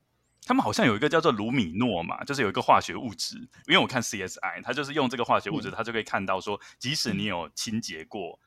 [0.48, 3.36] 他们好像有一个叫做卢米诺嘛，就是有一个化学物质。
[3.68, 8.40] 因为我看 CSI，他就是用这个化学物质，他、嗯、就可以看到说，即使你有清洁过，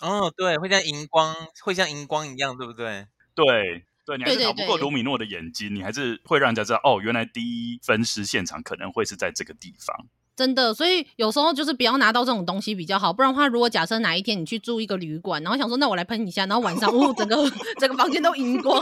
[0.00, 3.06] 哦，对，会像荧光，会像荧光一样，对不对？
[3.34, 3.84] 对。
[4.06, 10.06] 对，你还是逃不过卢米诺的眼睛，你还是会让人家知道哦，原来第一分尸现场可能会是在这个地方。
[10.36, 17.36] 真的，所以有时候就是不要拿到这种东西比较好，不然的话，如果假设哪一天你去住一个旅馆，然后想说那我来喷一下，然后晚上哦，整个
[17.80, 18.80] 整个房间都荧光，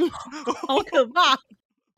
[0.66, 1.39] 好可怕。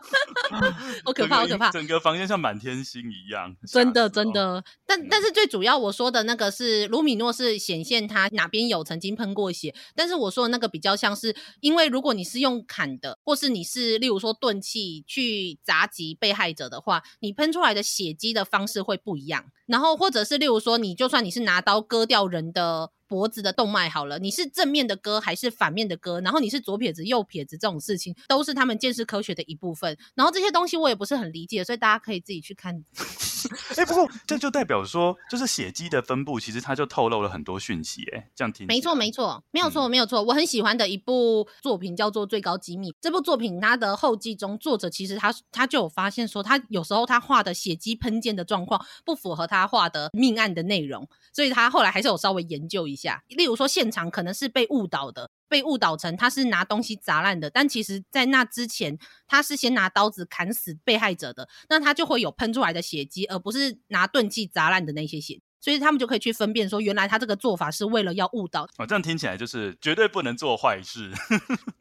[1.04, 1.70] 好可怕，好可怕！
[1.70, 4.62] 整个房间像满天星一样，真的，真的。
[4.86, 9.74] 但但是最主要我说的那个是卢米诺，是显现他哪边有曾经喷过血。
[9.94, 19.46] 但是我说的那个比较像是，因为如果你是用砍的，或是你是例如说钝器去砸击被害者的话，你喷出来的血迹的方式会不一样。
[19.66, 22.90] 然后或者是例如说，你就算你是拿刀割掉人的。
[23.08, 26.20] 脖子的动脉好了，你是正面的割还是反面的割？
[26.22, 29.96] 然后你是左撇子右撇子这种事情，都是他们见识科学的一部分。
[30.14, 32.84] 然后这些东西我也不是很理解，所以大家可以自己去看。
[33.70, 38.02] 哎、欸，不过这就代表说，就是血迹的分布，其实它就透露了很多讯息。
[38.12, 40.20] 哎，这样听没错没错，没有错没有错。
[40.22, 42.90] 我很喜欢的一部作品叫做《最高机密》。
[43.00, 53.22] 这部作品它的后记中，作者其实他他就有发现说，他有时候他画的血迹喷溅的状况不符合他画的命案的内容，所以他后来还是有稍微研究一下。
[53.28, 55.30] 例如说，现场可能是被误导的。
[55.48, 65.40] 被误导成他是拿东西砸烂的，但其实，在那之前，他是先拿刀子砍死被害者的，那他就会有喷出来的血迹，而不是拿钝器砸烂的那些血。
[65.66, 68.62] 所以他们就可以去分辨说，原来他这个做法是为了要误导。
[68.78, 71.10] 哦，这样听起来就是绝对不能做坏事。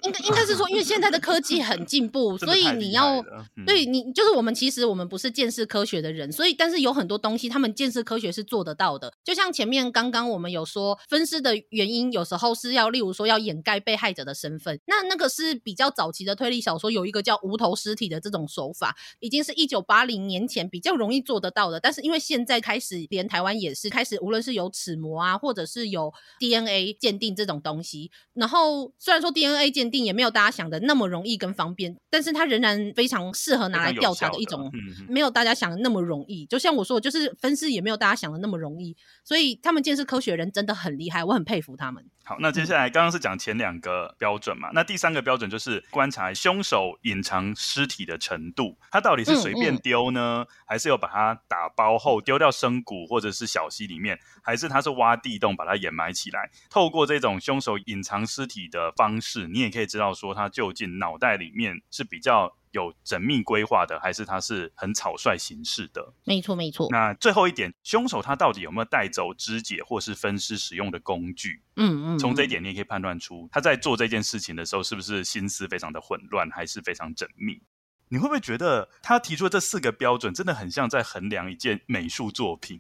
[0.02, 3.18] 应该应该是说，因为现在的科技很进步， 所以你要、
[3.56, 9.14] 嗯、对你就是我们其实我们不是见识科学的人，所以但是有很多东西他们见识科学是做得到的。
[9.24, 21.80] 就像前面刚刚我们有说分尸的原因，有时候是要例如说要掩盖被害者的身份，那那个是比较早期的推理小说有一个叫无头尸体的这种手法，已经是一九八零年前比较容易做得到的。
[21.80, 34.72] 但是因为现在开始，连台湾也是开始，无论是有齿模啊，或者是有 DNA 鉴定这种东西，然后虽然说 DNA 鉴定也没有大家想的那么容易跟方便，但是它仍然非常适合拿来调查的一种，
[35.08, 36.46] 没有大家想的那么容易。
[36.46, 42.04] 就像我说，就是分尸也没有大家想的那么容易，所以他们见识科学人真的很厉害，我很佩服他们。
[42.28, 56.50] 好，那接下来刚刚是讲前两个标准嘛，那第三个标准就是观察凶手隐藏尸体的程度，他到底是随便丢呢，嗯嗯、还是有把它打包后丢掉深谷或者是小溪里面，还是他是挖地洞把它掩埋起来？
[56.68, 62.56] 透过这种凶手隐藏尸体的方式，你也可以知道说他究竟脑袋里面是比较。
[62.76, 66.14] 有缜密规划的，还是他是很草率行事的？
[66.26, 66.90] 没错，没错。
[66.92, 71.64] 那最后一点，凶手他到底有没有带走肢解或是分尸使用的工具？
[71.78, 72.20] 嗯嗯。
[72.20, 77.62] 从这一点，你也可以判断出他在做这件事情的时候，是不是心思非常的混乱，还是非常缜密？
[78.10, 82.80] 你会不会觉得他提出的这四个标准，真的很像在衡量一件美术作品？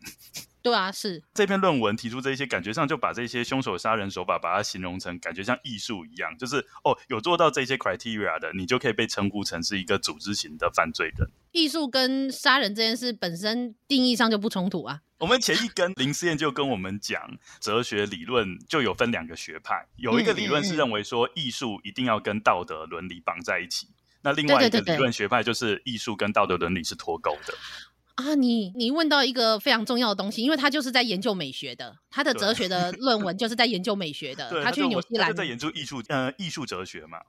[0.65, 11.29] 对啊，是这篇论文提出这些，感觉上就把这些凶手杀人手法，把它形容成感觉像艺术一样，就是哦，有做到这些 criteria 的，你就可以被称呼成是一个组织型的犯罪人。
[11.51, 15.01] 艺术跟杀人这件事本身定义上就不冲突啊。
[15.21, 23.89] 我们前一根林思燕就跟我们讲，哲学理论就有分两个学派，有一个理论是认为说艺术一定要跟道德伦理绑在一起，
[24.23, 27.53] 那另外一个理论学派就是艺术跟道德伦理是脱钩的。
[28.15, 37.19] 啊，你你问到一个非常重要的东西，因为他就是在研究美学的，他的哲学的 论文就是在研究美学的，他去纽西兰就在研究艺术，呃，艺术哲学嘛。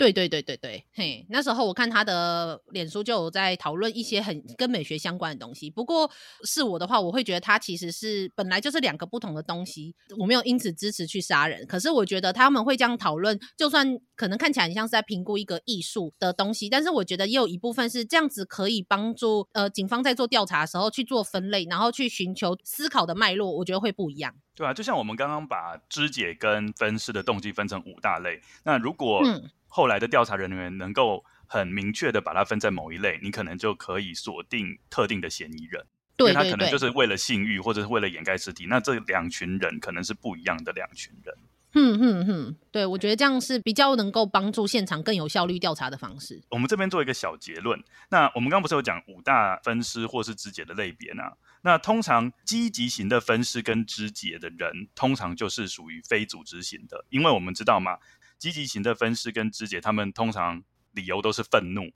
[0.00, 5.70] 对对对对对，嘿，那时候我看他的脸书就有在讨论一些很跟美学相关的东西。
[5.70, 6.10] 不过
[6.42, 9.94] 是我的话，我会觉得他其实是本来就是两个不同的东西。
[10.18, 24.34] 我没有因此支持去杀人，可是我觉得他们会这样讨论，就算可能看起来很像是在评估一个艺术的东西，但是我觉得也有一部分是这样子可以帮助呃警方在做调查的时候去做分类，然后去寻求思考的脉络，我觉得会不一样。
[24.54, 29.50] 对啊，就像我们刚刚把肢解跟分尸的动机分成五大类，那如果嗯。
[29.68, 35.84] 后来的调查人员能够很明确的把它分在某一类，你可能就可以锁定特定的嫌疑人。
[36.16, 38.64] 对，他可能就是为了性欲，或者是为了掩盖尸体。
[38.70, 41.34] 那这两群人可能是不一样的两群人。
[41.78, 46.42] 嗯嗯嗯，对，我觉得这样是比较能够帮助现场更有效率调查的方式。
[46.48, 47.78] 我们这边做一个小结论。
[48.08, 51.22] 那我们刚刚不是有讲五大分尸或是肢解的类别呢？
[51.60, 57.98] 那通常积极型的分尸跟肢解的人，通常就是属于非组织型的，因为我们知道嘛。
[58.38, 60.62] 积极型的分尸跟肢解，他们通常
[60.92, 61.90] 理由都是愤怒。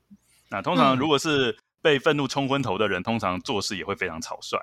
[0.48, 4.58] 那通常如果是被愤怒冲昏头的人，嗯、通常做事也会非常草率。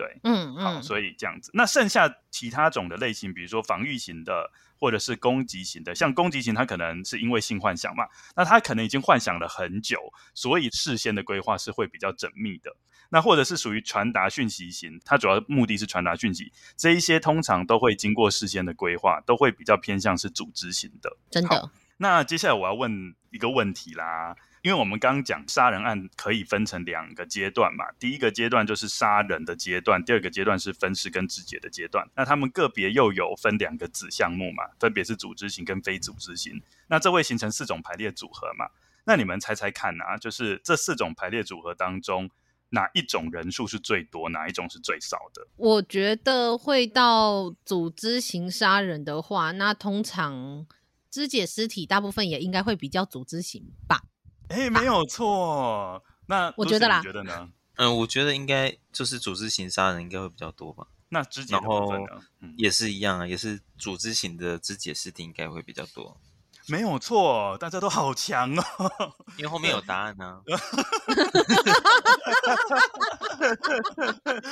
[0.00, 1.50] 对，嗯嗯，好，所以这样子。
[1.52, 9.98] 那剩下其他种的类型，比如说防御型的，或者是攻击型的，像攻击型，它可能是因为性幻想嘛，那他可能已经幻想了很久，
[10.34, 12.74] 所以事先的规划是会比较缜密的。
[13.10, 21.14] 那或者是属于传达讯息型，它主要目的是传达讯息，这一些通常都会经过事先的规划，都会比较偏向是组织型的。
[21.30, 21.70] 真的。
[21.98, 32.08] 那接下来我要问一个问题啦，因为我们刚刚讲杀人案可以分成两个阶段嘛，第一个阶段就是杀人的阶段，第二个阶段是分尸跟肢解的阶段。
[32.14, 36.62] 那他们个别又有分两个子项目嘛，分别是组织型跟非组织型。
[36.88, 38.68] 那这会形成四种排列组合嘛？
[39.04, 42.30] 那你们猜猜看啊，就是这四种排列组合当中。
[42.72, 45.44] 哪一种人数是最多，哪一种是最少的？
[45.56, 50.64] 我觉得会到组织型杀人的话，那通常
[51.10, 54.02] 肢解尸体大部分也应该会比较组织型吧？
[54.50, 56.02] 哎、欸，没有错。
[56.26, 57.48] 那我觉得啦，你觉得呢？
[57.76, 60.86] 嗯，我觉得应该就是组织型杀人应该会比较多吧。
[61.08, 62.20] 那肢解的部分呢？
[62.40, 66.20] 嗯，也是一样啊，也是组织型的肢解尸体应该会比较多。
[66.70, 70.40] 没有错，大家都好强哦， 因为后面有答案呢、啊。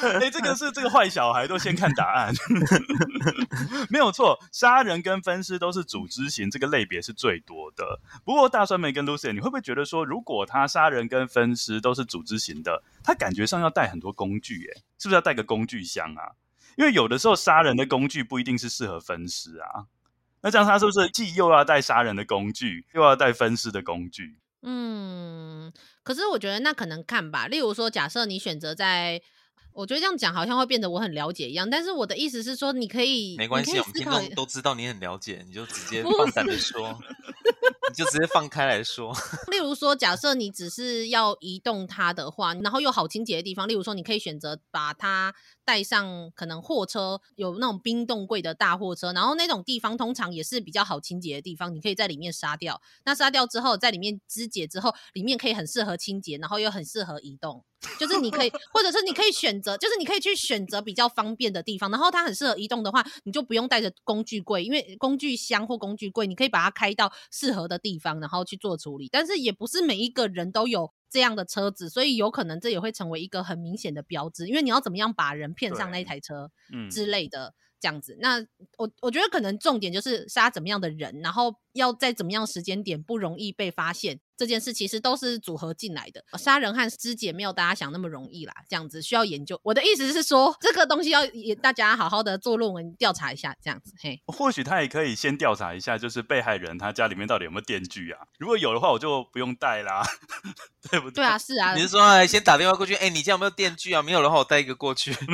[0.03, 2.35] 哎、欸，这个是这个坏小孩都先看答案，
[3.89, 8.01] 没有错，杀人跟分尸都是组织型，这个类别是最多的。
[8.25, 16.33] 不过大酸梅跟 Lucy，你会不会觉得说，如果他杀人跟分尸都是组织型的，他感觉上要带很多工具，哎，是不是要带个工具箱啊？
[16.77, 19.87] 因为有的时候杀人的工具不一定是适合分尸啊。
[20.41, 24.39] 那这样他是不是既又要带杀人的工具，又要带分尸的工具？
[24.63, 25.73] 嗯，
[26.03, 27.47] 可是我觉得那可能看吧。
[27.47, 29.23] 例如说，假设你选择在
[29.79, 36.99] 我觉得这样讲好像会变得我很了解一样，但是我的意思是说，你可以没关系，我们听众都知道你很了解，你就直接放胆的说，
[37.89, 39.15] 你就直接放开来说。
[39.53, 45.33] 例如说，假设你只是要移动它的话，然后又好清洁的地方，例如说，你可以选择把它
[45.65, 52.83] 带上可能货车，有那种冰冻柜的大货车，然后那种地方通常也是比较好清洁的地方，你可以在里面杀掉。
[53.05, 57.65] 那杀掉之后，在里面肢解之后，里面可以很适合清洁，然后又很适合移动。
[57.99, 69.09] 就是你可以，或者是你可以选择，就是你可以去选择比较方便的地方，然后它很适合移动的话，你就不用带着工具柜，因为工具箱或工具柜，你可以把它开到适合的地方，然后去做处理。
[69.11, 77.55] 但是也不是每一个人都有这样的车子，所以有可能这也会成为一个很明显的标志，因为你要怎么样把人骗上那台车，嗯之类的。
[77.81, 78.45] 这样子，那
[78.77, 86.25] 我我觉得可能重点就是杀怎么样的人，然后要在怎么样时间点不容易被发现，这件事其实都是组合进来的。
[86.39, 89.61] 杀人和肢解没有大家想那么容易啦，这样子需要研究。
[89.63, 93.93] 我的意思是说，这个东西要也大家好好的做论文调查一下，这样子。
[94.01, 98.21] 嘿，或许他也可以先调查一下，就是被害人他家里面到底有没有电锯啊？
[98.39, 100.03] 如果有的话，我就不用带啦，
[100.91, 101.23] 对不对？
[101.23, 101.75] 对啊，是啊。
[101.75, 102.95] 你是说先打电话过去？
[102.95, 104.03] 哎、欸，你家有没有电锯啊？
[104.03, 105.15] 没有的话，我带一个过去。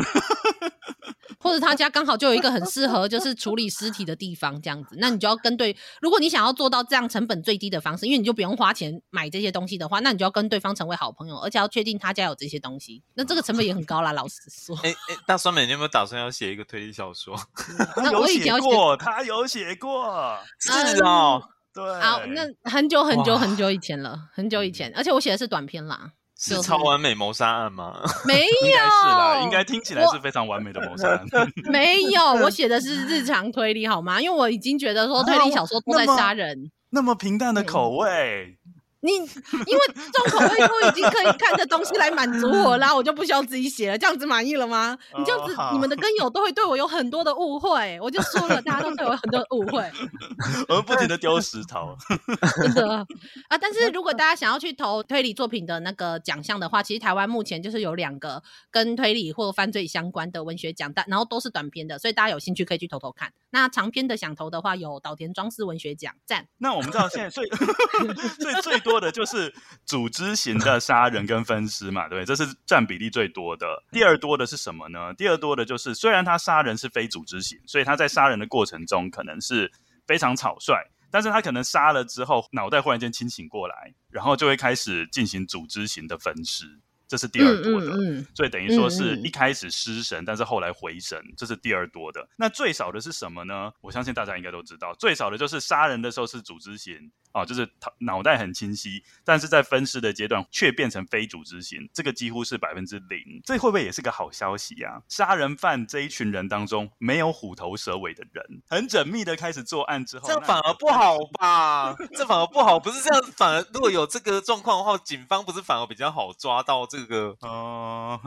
[1.39, 5.77] 或者他家刚好就有一个很适合就是处理尸体的地方，这样子，那你就要跟对。
[6.01, 13.03] 如果你想要做到这样成本最低的方式，因为你就不用花钱买这些东西的话，那你就要跟对方成为好朋友，而且要确定他家有这些东西。
[13.15, 14.77] 那这个成本也很高啦，老实说。
[14.83, 17.37] 哎哎，大酸美，你有没有打算要写一个推理小说？
[17.97, 21.83] 他有写过，他有写过， 是哦，对。
[22.01, 26.13] 好，那很久很久很久以前了，很久以前，而且我写的是短篇啦。
[26.45, 28.01] 是超完美谋杀案吗？
[28.27, 31.25] 没有， 应该是啦，应该听起来是非常完美的谋杀案。
[31.71, 34.21] 没有，我写的是日常推理，好吗？
[34.21, 38.59] 因为我已经觉得说推理小说都在杀人，那么平淡的口味。
[39.05, 39.81] 你因为
[40.15, 44.97] 重口味都已经可以看的东西来满足我啦，我就不需要自己写了，这样子满意了吗？
[45.19, 49.85] 你这样子，你们的跟友都会对我有很多的误会，我就说了，大家都对我有很多误会。
[50.69, 51.95] 我们不停的丢石头，
[52.63, 53.07] 真的
[53.49, 53.59] 啊！
[53.59, 63.31] 但是如果大家想要去投推理作品的那个奖项的话，其实台湾目前就是有两个跟推理或犯罪相关的文学奖，但然后都是短篇的，所以大家有兴趣可以去投投看。
[63.51, 66.47] 那长篇的想投的话，有岛田庄司文学奖，赞。
[66.57, 67.47] 那我们知道现在最
[68.41, 68.94] 最最多。
[68.95, 69.53] 多的就是
[69.85, 73.67] 组织型的杀人跟分尸嘛，对，这是占比例最多的。
[73.91, 75.13] 第二多的是什么呢？
[75.15, 79.69] 第二多的就是，虽然他杀人是非组织型，所以他在杀人的过程中可能是
[80.07, 80.75] 非常草率，
[81.11, 86.79] 但是他可能杀了之后，脑袋忽然间清醒过来，然后就会开始进行组织型的分尸。
[87.07, 92.27] 这是第二多的，嗯嗯嗯、所以等于说是一开始失神，但是后来回神，这是第二多的。
[92.37, 93.71] 那最少的是什么呢？
[93.83, 97.69] 我相信大家应该都知道，最少的就是杀人的时候是组织型啊、哦，就是
[97.99, 103.41] 脑袋很清晰，但是在分尸的阶段却变成非组织型，这个几乎是百分之零。
[103.45, 105.03] 这会不会也是个好消息啊？
[105.09, 111.95] 杀人犯这一群人当中没有虎头蛇尾的人，很缜密的开始作案之后，这反而不好吧？
[112.15, 118.21] 这反而不好，不是这样，反而如果有这个状况的话，警方不是反而比较好抓到这个哦，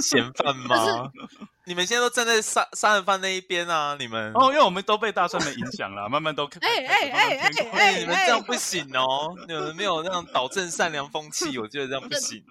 [0.00, 1.10] 嫌犯吗？
[1.64, 3.96] 你们现在都站在杀杀人犯那一边啊！
[3.98, 9.32] 你们哦，因为我们都被大蒜们影响了， 慢慢都哎哎哎哎哎，你们这样不行哦！
[9.46, 12.42] 你们没有那种导正善良风气，我觉得这样不行。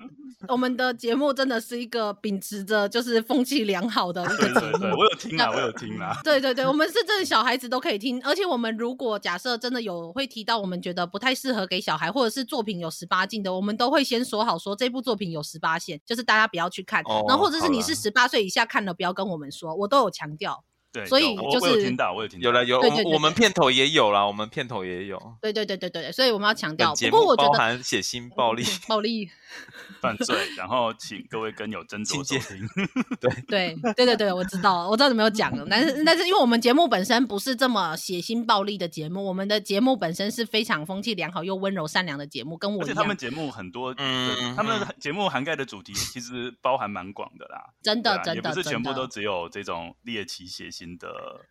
[0.47, 4.85] 我们的节目真的是一个秉持着就是风气良好的一个节目。
[4.97, 6.17] 我有听啊，我有听啊。
[6.23, 17.03] 对对对，我们是真的小孩子都可以听，而且我们如果假设真的有会提到我们觉得不太适合给小孩，或者是作品有十八禁的，我们都会先说好说这部作品有十八线，就是大家不要去看。
[17.27, 20.63] 然后或者是你是十八岁以下看了，不要跟我们说，我都有强调。
[20.91, 22.81] 对，所以就是我有听到，我有听到，有了有，
[23.11, 25.17] 我们片头也有啦，我们片头也有。
[25.41, 26.93] 对对对对对，所以我们要强调。
[26.93, 29.29] 节目包含血腥、暴力、暴力、
[30.01, 32.67] 犯罪，然后请各位跟有斟酌收听。
[33.21, 42.85] 对对对对对，我知道，我知道你没有讲，但是但是因为我们节目本身不是这么血腥暴力的节目，我们的节目本身是非常风气良好又温柔善良的节目，跟我一样。
[42.87, 50.80] 而且他们节目很多，嗯，他们节目涵盖的主题其实包含蛮广的啦，真的真的，也不是全部都只有这种猎奇血腥。
[50.81, 51.45] 新的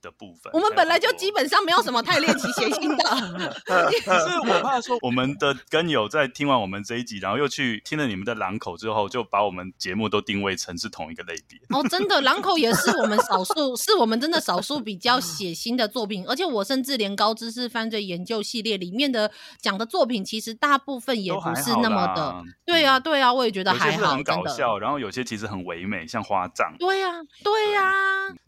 [0.00, 11.58] 的部分，我们本来就基本上没有什么太猎奇血腥的，可是我怕说我们的跟友在听完我们这一集，然后又去听了你们的狼口之后，就把我们节目都定位成是同一个类别。
[11.76, 22.44] 哦，真的， 狼口也是我们少数，是我们真的少数比较血腥的作品，而且我甚至连高知识犯罪研究系列里面的讲的作品，其其实大部分也不是那么的。
[22.66, 26.76] 对啊，对啊，我也觉得还好，很搞笑，然后有些其实很唯美，像花葬。
[26.78, 27.10] 对呀，
[27.42, 27.90] 对呀。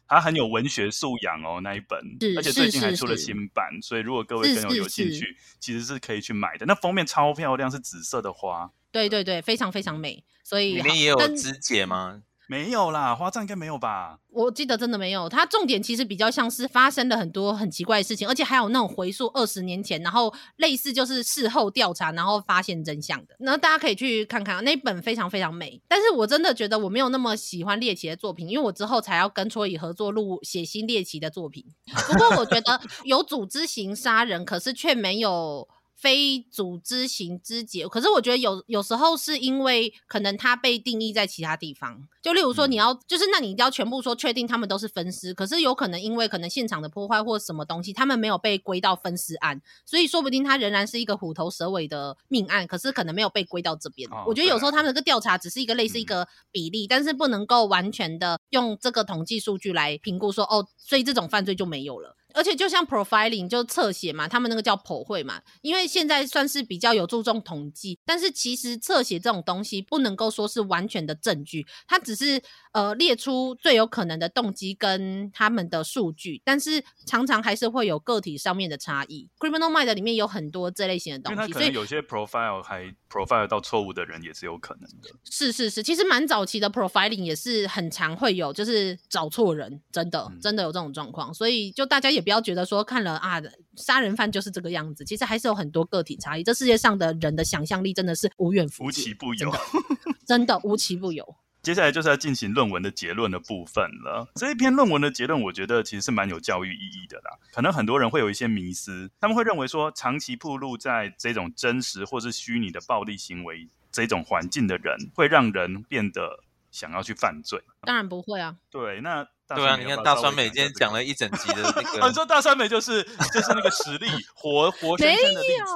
[0.07, 1.99] 它很有文学素养哦，那一本，
[2.37, 6.67] 而且最近还出了新版，所以如果各位朋友有兴趣，其实是可以去买的。
[6.67, 10.25] 那封面超漂亮，是紫色的花，对对对，非常非常美。
[10.43, 12.23] 所以里面也有肢解吗？
[12.49, 14.19] 没有啦，花葬应该没有吧？
[14.31, 15.29] 我记得真的没有。
[15.29, 23.37] 它重点其实比较像是发生了很多很奇怪的事情，而且还有那种回溯二十年前，然后类似就是事后调查，然后发现真相的。
[23.41, 25.81] 那大家可以去看看那一本非常非常美。
[25.87, 31.65] 但是我真的觉得我没有那么喜欢猎奇的作品，因为我之后才要跟戳仪合作录写新猎奇的作品。
[32.11, 35.69] 不过我觉得 有组织型杀人，可是却没有。
[35.99, 54.09] 非组织型肢解，可是我觉得有有时候是因为可能它被定义在其他地方，就例如说你要、嗯、就是那你一定要全部说确定他们都是分尸，可是有可能因为可能现场的破坏或什么东西，他们没有被归到分尸案，所以说不定它仍然是一个虎头蛇尾的命案，可是可能没有被归到这边。
[54.13, 62.15] 哦、我觉得有时候他们这个调查只是一个类似一个比例，嗯、但是不能够完全的用这个统计数据来评估说哦，所以这种犯罪就没有了。
[62.39, 72.41] 而且就像 profiling 就侧写嘛，他们那个叫剖绘嘛，因为现在算是比较有注重统计，但是其实侧写这种东西不能够说是完全的证据，它只是
[72.73, 79.29] 呃列出最有可能的动机跟他们的数据，但是常常还是会有个体上面的差异。
[79.41, 85.11] Criminal Minds 里面有很多这类型的东西，所以有些 profile 还 profile 到错误的人也是有可能的。
[85.25, 93.41] 是是是，其实蛮早期的 profiling 也是很常会有，就是找错人，真的真的有这种状况，所以就大家也不要觉得说看了啊，
[93.77, 96.43] 杀人犯就是这个样子，其实还是有很多个体差异。
[96.43, 99.53] 这世界上的人的想象力真的是无远弗届，无奇不有，
[100.27, 101.37] 真的无奇不有。
[101.69, 104.27] 接下来就是要进行论文的结论的部分了。
[104.37, 107.39] 这一篇论文的结论，我觉得其实是蛮有教育意义的啦。
[107.53, 117.63] 可能很多人会有一些迷思，他们会认为说，长期暴露在这种真实或是虚拟的暴力行为这种环境的人，会让人变得想要去犯罪。
[117.83, 118.57] 当然不会啊。
[118.71, 119.29] 对，那。
[119.55, 125.75] 对啊，你看大川美今天讲了一整集的那个， 你说大川美就是就是那个实力，活活生生的例子，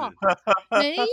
[0.79, 1.05] 没有，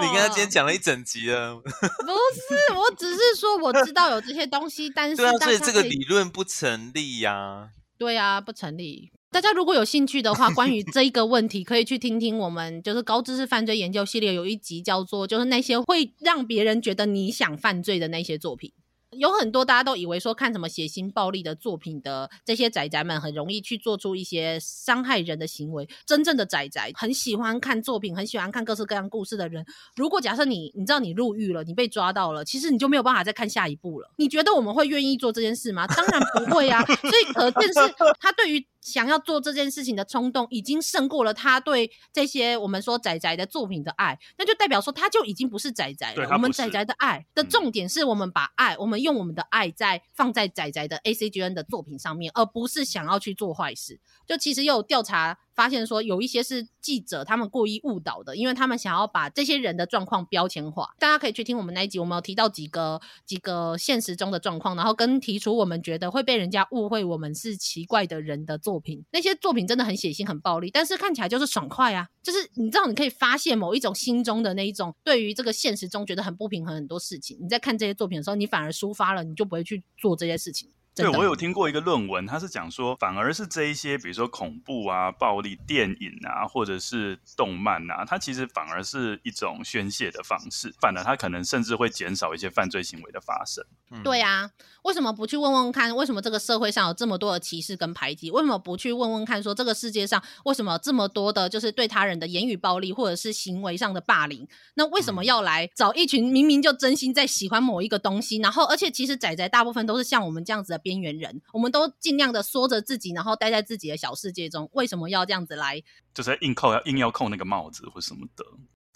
[0.00, 0.10] 没有。
[0.10, 7.68] 你看他今天讲了一整集了， 不是，我只是说我知道有这些东西，但是对啊，所以这个理论不成立呀、啊。
[7.98, 9.10] 对啊，不成立。
[9.30, 18.72] 大家如果有兴趣的话，关于这一个问题，可以去听听我们就是高知识犯罪研究系列有一集叫做就是那些会让别人觉得你想犯罪的那些作品。
[19.10, 25.88] 有很多大家都以为说看什么血腥暴力的作品的这些仔仔们很容易去做出一些伤害人的行为。
[26.04, 34.10] 真正的仔仔很喜欢看作品，很喜欢看各式各样故事的人，如果假设你你知道你入狱了，你被抓到了，其实你就没有办法再看下一部了。
[34.16, 35.86] 你觉得我们会愿意做这件事吗？
[35.86, 36.84] 当然不会啊。
[36.84, 38.66] 所以可见是他对于。
[38.86, 46.28] 想要做这件事情的冲动，已经胜过了他对这些我们说仔仔的作品的爱，那就代表说他就已经不是仔仔了。
[46.30, 53.98] 我们仔仔的爱的重点是我们把爱，嗯、我们用我们的爱在放在仔仔的 ACGN 的作品上面，而不是想要去做坏事。
[54.24, 55.38] 就其实有调查。
[55.56, 60.94] 发现说有一些是记者他们故意误导的，因为他们想要把这些人的状况标签化。
[60.98, 69.02] 大家可以去听我们那一集，我们有提到几个几个现实中的状况，然后跟提出我们觉得会被人家误会我们是奇怪的人的作品。
[69.10, 72.06] 那些作品真的很血腥、很暴力，但是看起来就是爽快啊！
[72.22, 77.38] 就是你知道，你可以发现某一种心中的那一种对于这个现实中觉得很不平衡很多事情。
[77.40, 80.68] 你在看这些作品的时候，你反而抒发了，你就不会去做这些事情。
[80.96, 93.62] 对，我有听过一个论文，他是讲说，反而是这一些，比如说恐怖啊、暴力电影啊，或者是动漫啊，它其实反而是一种宣泄的方式，反而它可能甚至会减少一些犯罪行为的发生。
[93.90, 94.50] 嗯、对啊，
[94.84, 98.30] 为什么不去问问看，为什么这个社会上有这么多的歧视跟排挤？
[98.30, 104.48] 为什么不去问问看，说这个世界上为什么这么多的，就是对他人的言语暴力，或者是行为上的霸凌？
[104.76, 110.80] 那为什么要来找一群明明就真心在喜欢某一个东西，然后而且其实仔仔大部分都是像我们这样子的。
[110.86, 114.70] 边缘人，我们都尽量的缩着自己，然后待在自己的小世界中。
[114.72, 115.82] 为什么要这样子来？
[116.14, 118.44] 就是硬扣，要硬要扣那个帽子或什么的。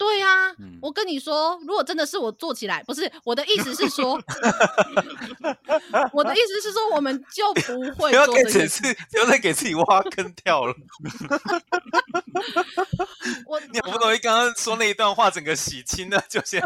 [0.01, 4.19] 对呀、啊，嗯、我跟你说，如果真的是我做起来，不是我的意思是说，
[6.15, 8.81] 我的意思是说， 我们就不 会做这件事。
[9.11, 10.75] 不要再给自己挖坑跳了。
[13.45, 16.63] 我你好不容易刚刚说那一段话，整个洗清了，就先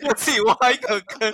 [0.00, 1.30] 又自己挖一个坑。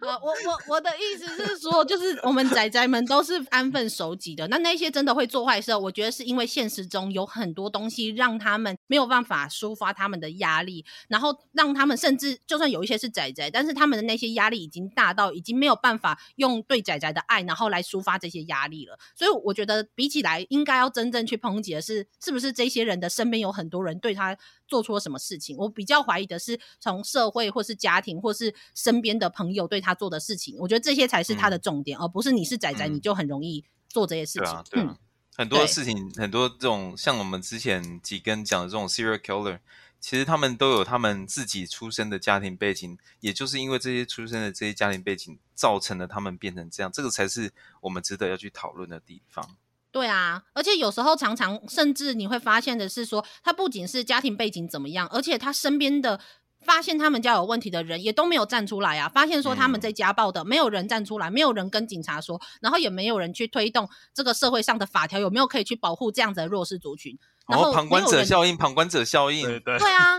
[0.00, 4.48] 啊，我我我的意思是说，就是我们仔仔们都是安分守己的。
[4.48, 18.98] 那那些真的会做坏事，我觉得是因为现实中有很多东西让他们没有办法抒发他们的压力，然后让他们甚至就算有一些是仔仔，但是他们的那些压力已经大到已经没有办法用对仔仔的爱，然后来抒发这些压力了。
[19.14, 24.36] 所以我觉得比起来，应该要真正去抨击的是，是不是这些人的身边有很多人对他
[24.68, 25.56] 做出了什么事情？
[25.56, 34.44] 我比较怀疑的是，从社会或是家庭或是身边的朋友对他做的事情，我觉得这些才是他的重点，嗯、而不是你是仔仔你就很容易做这些事情。
[34.44, 34.96] 嗯，对啊，对啊。
[35.36, 39.58] 很多事情，很多这种像我们之前几根讲的这种 serial killer，
[40.00, 49.56] 其实他们都有他们自己出生的家庭背景，也就是因为这些出生的这些家庭背景，造成了他们变成这样，这个才是我们值得要去讨论的地方。
[49.92, 56.20] 对啊，而且有时候常常甚至你会发现的是说，他不仅是家庭背景怎么样，而且他身边的。
[56.60, 59.08] 发现他们家有问题的人也都没有站出来啊！
[59.08, 67.16] 发现说他们在家暴的，没有人站出来，没有人跟警察说，然后也没有人去推动这个社会上的法条有没有可以去保护这样子的弱势族群。
[67.46, 70.18] 然后旁观者效应，旁观者效应，对对，对啊，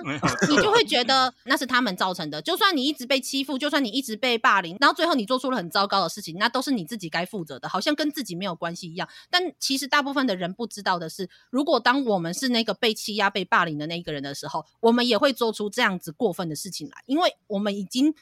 [0.49, 2.41] 你就会觉得那是他们造成的。
[2.41, 9.07] 就算你一直被欺负，就算你一直被霸凌，然后最后你做出了很糟糕的事情，那都是你自己该负责的，好像跟自己没有关系一样。
[9.30, 18.13] 但其实大部分的人不知道的是，如果当我们是那个被欺压、被霸凌的那一个人的时候，我们也会做出这样子过分的事情来，因为我们已经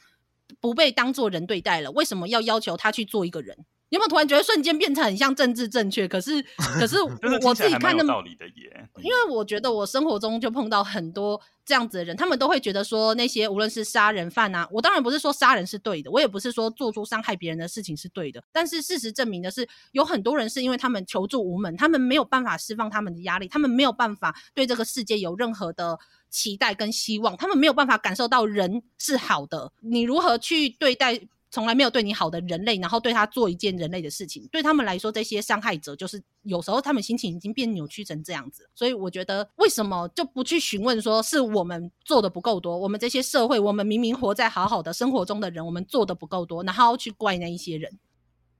[0.59, 1.91] 不被当做人对待了。
[1.91, 3.65] 为什么要要求他去做一个人？
[3.95, 6.07] 有没有突然觉得瞬间变成很像政治正确？
[6.07, 6.41] 可是，
[6.79, 8.89] 可是我自己看的道理的耶。
[8.97, 18.43] 因为我觉得我生活中就碰到很多这样子的人，他们都会觉得说那些无论是杀人犯啊，我当然不是说杀人是对的，我也不是说做出伤害别人的事情是对的。
[18.51, 25.97] 但是事实证明的是，有很多人是因为他们求助无门，他们没有办法释放他们的压力，他们没有办法对这个世界有任何的
[26.29, 29.71] 期待跟希望，他们没有办法感受到人是好的。
[29.81, 31.21] 你如何去对待？
[31.55, 38.69] 从来没有对你好的人类，然后对他做一件人类的事情，对他们来说，这些伤害者就是有时候他们心情已经变扭曲成这样子。
[38.75, 42.77] 所以我觉得，为什么就不去询问说是我们做的不够多？
[42.77, 47.97] 我们这些社会，我们明明活在好好的生活中的人，我们做的不够多，然后去怪那一些人。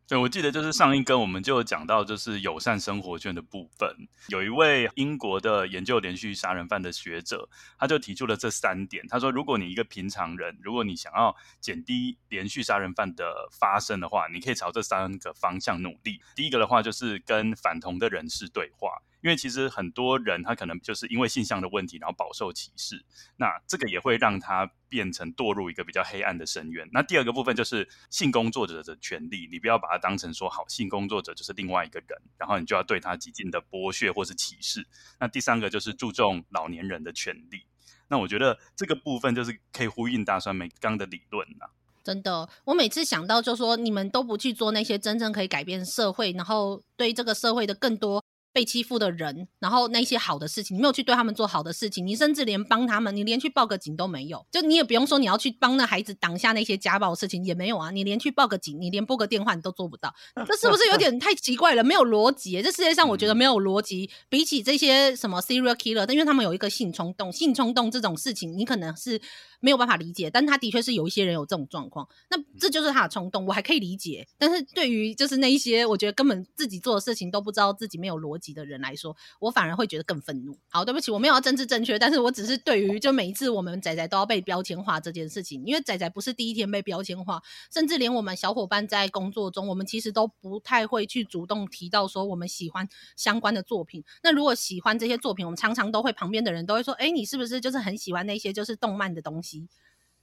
[0.07, 3.89] 对，我记得就是上一根我们就讲到，就是友善生活圈的部分。
[4.27, 7.49] 有一位英国的研究连续杀人犯的学者，
[7.79, 9.03] 他就提出了这三点。
[9.07, 16.21] 他说，如果你一个平常人，如果你想要减低连续杀人犯的发生的话，你可以朝这三个方向努力。
[16.35, 19.01] 第一个的话，就是跟反同的人士对话。
[19.25, 23.03] 因为其实很多人他可能就是因为性向的问题，然后饱受歧视，
[23.37, 26.87] 那这个也会让他变成堕入一个比较黑暗的深渊。
[26.93, 34.85] 那第二个部分就是性工作者的权利，你不要把它当成说好性工作者就是另外一个人，然后你就要对他极尽的剥削或是歧视。
[35.19, 37.65] 那第三个就是注重老年人的权利。
[38.09, 41.65] 那我觉得这个部分就是可以呼应大酸梅刚的理论呐。
[42.03, 48.23] 真的，我每次想到就说你们都不去做那些真正可以改变社会，然后对这个社会的更多。
[48.55, 54.45] 被欺负的人，然后那些好的事情，你没有去对他们做好的事情，你甚至连帮他们，你连去报个警都没有。
[54.49, 57.91] 就你也不用说你要去帮那孩子挡下那些家暴的事情，也没有啊。
[57.91, 60.15] 你连去报个警，你连拨个电话你都做不到，
[60.47, 61.83] 这是不是有点太奇怪了？
[61.83, 62.61] 没有逻辑。
[62.61, 69.21] 这世界上我觉得没有逻辑，比起这些什么 serial killer，但因为他们有一个性冲动，性冲动这种事情，你可能是。
[69.61, 74.27] 没有办法理解，但他的确是有一些人有这种状况，那这就是他的冲动，我还可以理解。
[74.37, 80.55] 但是对于就是那一些我觉得根本自己做的事情都不知道自己没有逻辑级的人来说，我反而会觉得更愤怒。
[80.69, 87.41] 好，对不起，我没有要政治正确，但是我只是对于就每一次我们仔仔都要被标签化这件事情，因为仔仔不是第一天被标签化，
[87.73, 94.03] 甚至连我们小伙伴在工作中，我们其实都不太会去主动提到说我们喜欢相关的作品。
[94.21, 99.67] 那如果喜欢这些作品，我们常常都会旁边的人都会说，哎，你是不是就是很喜欢那些就是动漫的东西？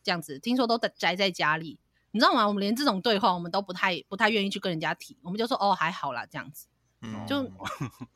[0.04, 1.78] 这样子，听说都宅在家里，
[2.10, 2.48] 你知道吗？
[2.48, 6.66] 我们连这种对话，我们都不太不太愿意去跟人家提，我们就说哦，还好啦，这样子，
[7.02, 7.50] 嗯，就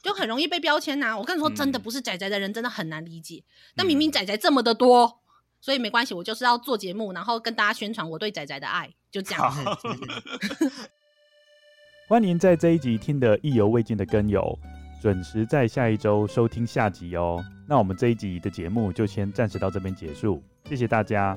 [0.03, 1.19] 就很容易被标签呐、啊。
[1.19, 3.43] 我跟你说，真的不是仔仔的人，真的很难理解。
[3.75, 5.21] 那、嗯、明明仔仔这么的多，
[5.61, 10.89] 所以没关系，我就是要做节目，然后跟大家宣传我对仔仔的爱，就这样子。
[12.09, 14.57] 欢迎在这一集听得意犹未尽的跟友，
[15.03, 17.45] 准时在下一周收听下集哦。
[17.69, 20.41] 那我们这一集的节目就先暂时到这边结束。
[20.69, 21.37] 谢谢大家。